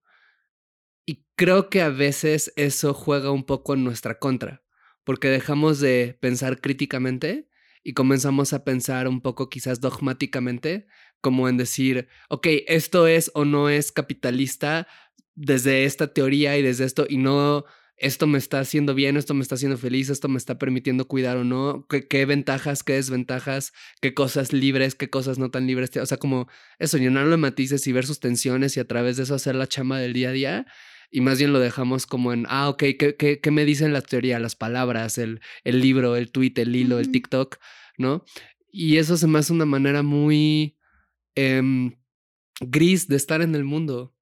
Y 1.06 1.28
creo 1.36 1.70
que 1.70 1.84
a 1.84 1.90
veces 1.90 2.52
eso 2.56 2.96
juega 2.96 3.30
un 3.30 3.44
poco 3.44 3.76
en 3.76 3.84
nuestra 3.84 4.18
contra, 4.18 4.64
porque 5.04 5.28
dejamos 5.28 5.80
de 5.80 6.18
pensar 6.20 6.60
críticamente 6.60 7.48
y 7.84 7.94
comenzamos 7.94 8.54
a 8.54 8.64
pensar 8.64 9.08
un 9.08 9.22
poco 9.22 9.48
quizás 9.48 9.80
dogmáticamente, 9.80 10.88
como 11.22 11.48
en 11.48 11.58
decir, 11.58 12.08
ok, 12.30 12.48
esto 12.68 13.08
es 13.08 13.32
o 13.34 13.46
no 13.46 13.70
es 13.70 13.92
capitalista 13.92 14.88
desde 15.36 15.86
esta 15.86 16.14
teoría 16.14 16.58
y 16.58 16.62
desde 16.62 16.86
esto, 16.86 17.06
y 17.08 17.18
no, 17.18 17.66
esto 18.02 18.26
me 18.26 18.40
está 18.40 18.60
haciendo 18.60 18.96
bien, 18.96 19.16
esto 19.16 19.36
me 19.36 19.44
está 19.44 19.56
haciendo 19.56 19.78
feliz, 19.78 20.10
esto 20.10 20.28
me 20.28 20.40
está 20.40 20.58
permitiendo 20.58 21.08
cuidar 21.08 21.38
o 21.38 21.44
no, 21.44 21.86
qué, 21.88 22.26
ventajas, 22.26 22.84
qué 22.84 22.94
desventajas, 22.94 23.74
qué 24.02 24.16
cosas 24.16 24.54
libres, 24.54 24.96
qué 24.96 25.10
cosas 25.10 25.38
no 25.38 25.52
tan 25.52 25.68
libres, 25.68 25.96
o 25.96 26.06
sea, 26.06 26.18
como 26.18 26.48
eso, 26.80 26.98
llenarlo 26.98 27.32
de 27.32 27.38
matices 27.38 27.86
y 27.86 27.92
ver 27.92 28.06
sus 28.08 28.20
tensiones 28.20 28.76
y 28.76 28.80
a 28.80 28.88
través 28.88 29.18
de 29.18 29.24
eso 29.24 29.36
hacer 29.36 29.54
la 29.54 29.68
chama 29.68 30.00
del 30.00 30.14
día 30.14 30.30
a 30.30 30.34
día. 30.34 30.66
Y 31.12 31.22
más 31.22 31.38
bien 31.38 31.54
lo 31.54 31.60
dejamos 31.60 32.08
como 32.08 32.34
en, 32.34 32.46
ah, 32.50 32.70
ok, 32.70 32.84
¿qué, 32.98 33.16
qué, 33.20 33.40
qué 33.40 33.52
me 33.52 33.66
dicen 33.66 33.94
la 33.94 34.02
teoría, 34.02 34.40
las 34.40 34.56
palabras, 34.56 35.18
el, 35.18 35.42
el 35.64 35.82
libro, 35.82 36.16
el 36.16 36.32
tweet, 36.32 36.54
el 36.56 36.76
hilo, 36.76 37.00
el 37.00 37.12
TikTok, 37.12 37.58
¿no? 37.98 38.24
Y 38.72 38.98
eso 38.98 39.18
se 39.18 39.28
me 39.28 39.40
hace 39.40 39.54
una 39.54 39.66
manera 39.66 40.02
muy 40.02 40.78
Em, 41.36 41.96
gris 42.60 43.08
de 43.08 43.16
estar 43.16 43.42
en 43.42 43.56
el 43.56 43.64
mundo. 43.64 44.16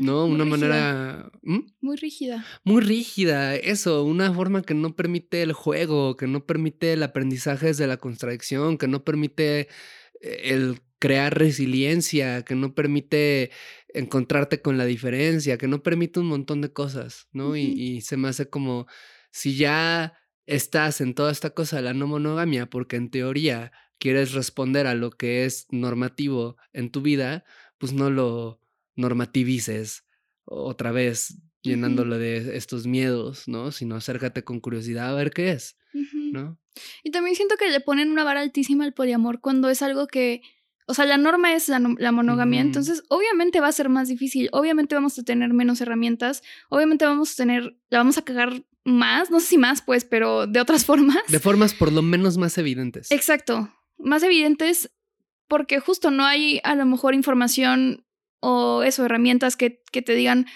¿No? 0.00 0.26
una 0.26 0.44
manera... 0.44 1.30
¿Mm? 1.42 1.60
Muy 1.80 1.96
rígida. 1.96 2.44
Muy 2.64 2.82
rígida, 2.82 3.54
eso, 3.54 4.04
una 4.04 4.32
forma 4.32 4.62
que 4.62 4.74
no 4.74 4.96
permite 4.96 5.42
el 5.42 5.52
juego, 5.52 6.16
que 6.16 6.26
no 6.26 6.44
permite 6.44 6.94
el 6.94 7.04
aprendizaje 7.04 7.66
desde 7.66 7.86
la 7.86 7.98
contradicción, 7.98 8.78
que 8.78 8.88
no 8.88 9.04
permite 9.04 9.68
eh, 10.20 10.40
el 10.44 10.80
crear 10.98 11.38
resiliencia, 11.38 12.42
que 12.42 12.56
no 12.56 12.74
permite 12.74 13.50
encontrarte 13.94 14.60
con 14.60 14.76
la 14.76 14.86
diferencia, 14.86 15.58
que 15.58 15.68
no 15.68 15.82
permite 15.82 16.20
un 16.20 16.26
montón 16.26 16.62
de 16.62 16.72
cosas, 16.72 17.28
¿no? 17.32 17.56
y, 17.56 17.62
y, 17.62 18.00
se 18.00 18.16
me 18.16 18.28
hace 18.28 18.48
como, 18.48 18.86
si 19.30 19.56
ya 19.56 20.14
estás 20.46 21.00
en 21.00 21.14
toda 21.14 21.30
esta 21.32 21.50
cosa 21.50 21.76
de 21.76 21.82
la 21.82 21.94
no 21.94 22.06
monogamia, 22.06 22.66
porque 22.66 22.96
en 22.96 23.10
teoría 23.10 23.72
quieres 24.02 24.32
responder 24.32 24.88
a 24.88 24.96
lo 24.96 25.12
que 25.12 25.44
es 25.44 25.68
normativo 25.70 26.56
en 26.72 26.90
tu 26.90 27.02
vida, 27.02 27.44
pues 27.78 27.92
no 27.92 28.10
lo 28.10 28.58
normativices 28.96 30.04
otra 30.44 30.90
vez 30.90 31.38
llenándolo 31.62 32.18
de 32.18 32.56
estos 32.56 32.84
miedos, 32.84 33.46
¿no? 33.46 33.70
Sino 33.70 33.94
acércate 33.94 34.42
con 34.42 34.58
curiosidad 34.58 35.10
a 35.10 35.14
ver 35.14 35.30
qué 35.30 35.52
es, 35.52 35.76
¿no? 36.32 36.58
Y 37.04 37.12
también 37.12 37.36
siento 37.36 37.54
que 37.56 37.70
le 37.70 37.78
ponen 37.78 38.10
una 38.10 38.24
vara 38.24 38.40
altísima 38.40 38.82
al 38.82 38.92
poliamor 38.92 39.40
cuando 39.40 39.68
es 39.70 39.82
algo 39.82 40.08
que, 40.08 40.42
o 40.88 40.94
sea, 40.94 41.06
la 41.06 41.16
norma 41.16 41.54
es 41.54 41.68
la, 41.68 41.78
monogamia, 41.78 42.60
entonces 42.60 43.04
obviamente 43.08 43.60
va 43.60 43.68
a 43.68 43.72
ser 43.72 43.88
más 43.88 44.08
difícil, 44.08 44.48
obviamente 44.50 44.96
vamos 44.96 45.16
a 45.16 45.22
tener 45.22 45.52
menos 45.52 45.80
herramientas, 45.80 46.42
obviamente 46.70 47.04
vamos 47.04 47.34
a 47.34 47.36
tener, 47.36 47.76
la 47.88 47.98
vamos 47.98 48.18
a 48.18 48.22
cagar 48.22 48.64
más, 48.82 49.30
no 49.30 49.38
sé 49.38 49.46
si 49.46 49.58
más, 49.58 49.80
pues, 49.80 50.04
pero 50.04 50.48
de 50.48 50.60
otras 50.60 50.84
formas. 50.86 51.22
De 51.28 51.38
formas 51.38 51.72
por 51.72 51.92
lo 51.92 52.02
menos 52.02 52.36
más 52.36 52.58
evidentes. 52.58 53.12
Exacto 53.12 53.72
más 54.02 54.22
evidentes 54.22 54.90
porque 55.48 55.80
justo 55.80 56.10
no 56.10 56.24
hay 56.24 56.60
a 56.64 56.74
lo 56.74 56.86
mejor 56.86 57.14
información 57.14 58.04
o 58.40 58.82
eso, 58.82 59.04
herramientas 59.04 59.56
que, 59.56 59.82
que 59.92 60.02
te 60.02 60.14
digan, 60.14 60.46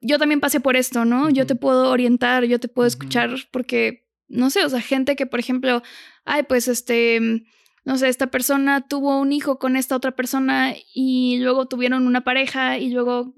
yo 0.00 0.18
también 0.18 0.40
pasé 0.40 0.60
por 0.60 0.76
esto, 0.76 1.04
¿no? 1.04 1.28
Yo 1.28 1.46
te 1.46 1.54
puedo 1.54 1.90
orientar, 1.90 2.44
yo 2.44 2.60
te 2.60 2.68
puedo 2.68 2.86
escuchar 2.86 3.34
porque, 3.50 4.06
no 4.28 4.50
sé, 4.50 4.64
o 4.64 4.68
sea, 4.68 4.80
gente 4.80 5.16
que, 5.16 5.26
por 5.26 5.40
ejemplo, 5.40 5.82
ay, 6.24 6.44
pues 6.44 6.68
este, 6.68 7.44
no 7.84 7.98
sé, 7.98 8.08
esta 8.08 8.28
persona 8.28 8.86
tuvo 8.86 9.18
un 9.18 9.32
hijo 9.32 9.58
con 9.58 9.76
esta 9.76 9.96
otra 9.96 10.12
persona 10.12 10.74
y 10.94 11.38
luego 11.38 11.66
tuvieron 11.66 12.06
una 12.06 12.22
pareja 12.22 12.78
y 12.78 12.90
luego, 12.90 13.34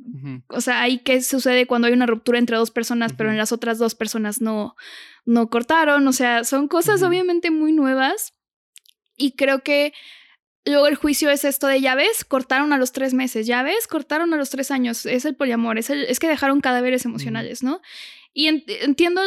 o 0.49 0.61
sea, 0.61 0.83
ahí 0.83 0.99
qué 0.99 1.23
sucede 1.23 1.67
cuando 1.67 1.87
hay 1.87 1.95
una 1.95 2.07
ruptura 2.07 2.39
entre 2.39 2.57
dos 2.57 2.71
personas, 2.71 3.13
pero 3.13 3.31
en 3.31 3.39
las 3.39 3.53
otras 3.53 3.79
dos 3.79 3.95
personas 3.95 4.41
no, 4.41 4.77
no 5.25 5.49
cortaron, 5.49 6.07
o 6.07 6.13
sea, 6.13 6.45
son 6.45 6.69
cosas 6.69 7.03
obviamente 7.03 7.51
muy 7.51 7.73
nuevas 7.73 8.35
y 9.20 9.33
creo 9.33 9.62
que 9.62 9.92
luego 10.64 10.87
el 10.87 10.96
juicio 10.96 11.30
es 11.30 11.44
esto 11.44 11.66
de, 11.66 11.80
ya 11.80 11.94
ves, 11.94 12.24
cortaron 12.24 12.72
a 12.72 12.78
los 12.78 12.92
tres 12.92 13.14
meses, 13.14 13.46
ya 13.46 13.62
ves, 13.62 13.87
cortaron 13.87 14.33
a 14.33 14.37
los 14.37 14.50
tres 14.50 14.70
años, 14.70 15.04
es 15.06 15.24
el 15.24 15.37
poliamor, 15.37 15.78
es, 15.78 15.90
es 15.90 16.18
que 16.18 16.28
dejaron 16.28 16.61
cadáveres 16.61 17.04
emocionales, 17.04 17.62
¿no? 17.62 17.80
Y 18.33 18.46
entiendo 18.46 19.20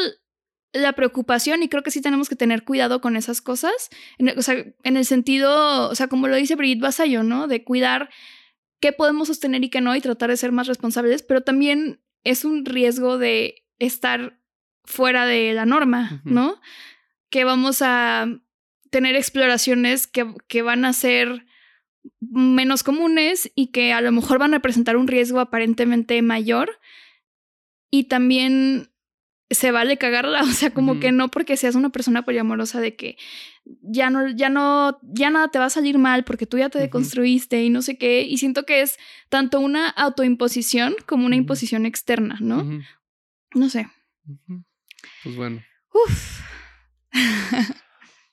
la 0.73 0.93
preocupación 0.93 1.61
y 1.61 1.69
creo 1.69 1.83
que 1.83 1.91
sí 1.91 2.01
tenemos 2.01 2.29
que 2.29 2.35
tener 2.35 2.63
cuidado 2.63 3.01
con 3.01 3.15
esas 3.15 3.41
cosas, 3.41 3.89
en, 4.17 4.37
o 4.37 4.41
sea, 4.41 4.65
en 4.83 4.97
el 4.97 5.05
sentido, 5.05 5.89
o 5.89 5.95
sea, 5.95 6.07
como 6.07 6.27
lo 6.27 6.35
dice 6.35 6.55
Brigitte 6.55 6.81
Basayo, 6.81 7.23
¿no? 7.23 7.47
De 7.47 7.63
cuidar 7.63 8.09
qué 8.79 8.91
podemos 8.91 9.27
sostener 9.27 9.63
y 9.63 9.69
qué 9.69 9.81
no 9.81 9.95
y 9.95 10.01
tratar 10.01 10.29
de 10.31 10.37
ser 10.37 10.51
más 10.51 10.67
responsables, 10.67 11.21
pero 11.21 11.41
también 11.41 12.01
es 12.23 12.45
un 12.45 12.65
riesgo 12.65 13.17
de 13.17 13.63
estar 13.77 14.39
fuera 14.85 15.25
de 15.25 15.53
la 15.53 15.65
norma, 15.65 16.21
¿no? 16.25 16.59
Que 17.29 17.43
vamos 17.43 17.81
a 17.81 18.27
tener 18.93 19.15
exploraciones 19.15 20.05
que, 20.05 20.35
que 20.47 20.61
van 20.61 20.85
a 20.85 20.93
ser 20.93 21.47
menos 22.19 22.83
comunes 22.83 23.51
y 23.55 23.71
que 23.71 23.91
a 23.91 24.01
lo 24.01 24.11
mejor 24.11 24.37
van 24.37 24.53
a 24.53 24.57
representar 24.57 24.97
un 24.97 25.07
riesgo 25.07 25.39
aparentemente 25.39 26.21
mayor. 26.21 26.79
Y 27.89 28.03
también 28.03 28.91
se 29.49 29.71
vale 29.71 29.97
cagarla, 29.97 30.41
o 30.43 30.51
sea, 30.51 30.69
como 30.69 30.99
que 30.99 31.11
no 31.11 31.29
porque 31.29 31.57
seas 31.57 31.73
una 31.73 31.89
persona 31.89 32.23
poliamorosa 32.23 32.79
de 32.81 32.95
que 32.95 33.17
ya 33.81 34.11
no, 34.11 34.29
ya 34.29 34.49
no, 34.49 34.99
ya 35.01 35.31
nada 35.31 35.47
te 35.47 35.57
va 35.57 35.65
a 35.65 35.71
salir 35.71 35.97
mal 35.97 36.23
porque 36.23 36.45
tú 36.45 36.59
ya 36.59 36.69
te 36.69 36.77
deconstruiste 36.77 37.63
y 37.63 37.71
no 37.71 37.81
sé 37.81 37.97
qué. 37.97 38.21
Y 38.21 38.37
siento 38.37 38.63
que 38.63 38.81
es 38.81 38.99
tanto 39.29 39.59
una 39.59 39.89
autoimposición 39.89 40.93
como 41.07 41.25
una 41.25 41.35
imposición 41.35 41.87
externa, 41.87 42.37
¿no? 42.41 42.63
No 43.55 43.69
sé. 43.69 43.87
Pues 45.23 45.35
bueno. 45.35 45.63
Uf. 45.91 46.41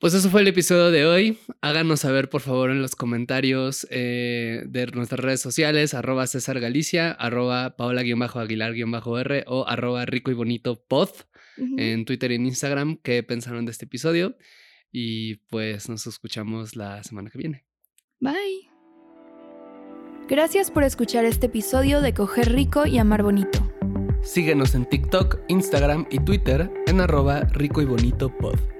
Pues 0.00 0.14
eso 0.14 0.30
fue 0.30 0.40
el 0.40 0.48
episodio 0.48 0.90
de 0.90 1.04
hoy. 1.04 1.38
Háganos 1.60 2.00
saber, 2.00 2.30
por 2.30 2.40
favor, 2.40 2.70
en 2.70 2.80
los 2.80 2.96
comentarios 2.96 3.86
eh, 3.90 4.62
de 4.66 4.86
nuestras 4.86 5.20
redes 5.20 5.42
sociales, 5.42 5.92
arroba 5.92 6.26
César 6.26 6.58
Galicia, 6.58 7.12
arroba 7.12 7.76
Paola-Aguilar-R 7.76 9.44
o 9.46 9.68
arroba 9.68 10.06
Rico 10.06 10.30
y 10.30 10.34
Bonito 10.34 10.82
Pod 10.88 11.10
en 11.76 12.06
Twitter 12.06 12.32
y 12.32 12.36
en 12.36 12.46
Instagram, 12.46 12.96
qué 13.02 13.22
pensaron 13.22 13.66
de 13.66 13.72
este 13.72 13.84
episodio. 13.84 14.36
Y 14.90 15.36
pues 15.50 15.90
nos 15.90 16.06
escuchamos 16.06 16.76
la 16.76 17.02
semana 17.02 17.28
que 17.28 17.36
viene. 17.36 17.66
Bye. 18.20 18.70
Gracias 20.28 20.70
por 20.70 20.82
escuchar 20.82 21.26
este 21.26 21.46
episodio 21.46 22.00
de 22.00 22.14
Coger 22.14 22.52
Rico 22.52 22.86
y 22.86 22.96
Amar 22.96 23.22
Bonito. 23.22 23.70
Síguenos 24.22 24.74
en 24.74 24.88
TikTok, 24.88 25.40
Instagram 25.48 26.06
y 26.10 26.20
Twitter 26.20 26.70
en 26.86 27.00
arroba 27.00 27.40
Rico 27.40 27.82
y 27.82 27.84
Bonito 27.84 28.34
Pod. 28.38 28.79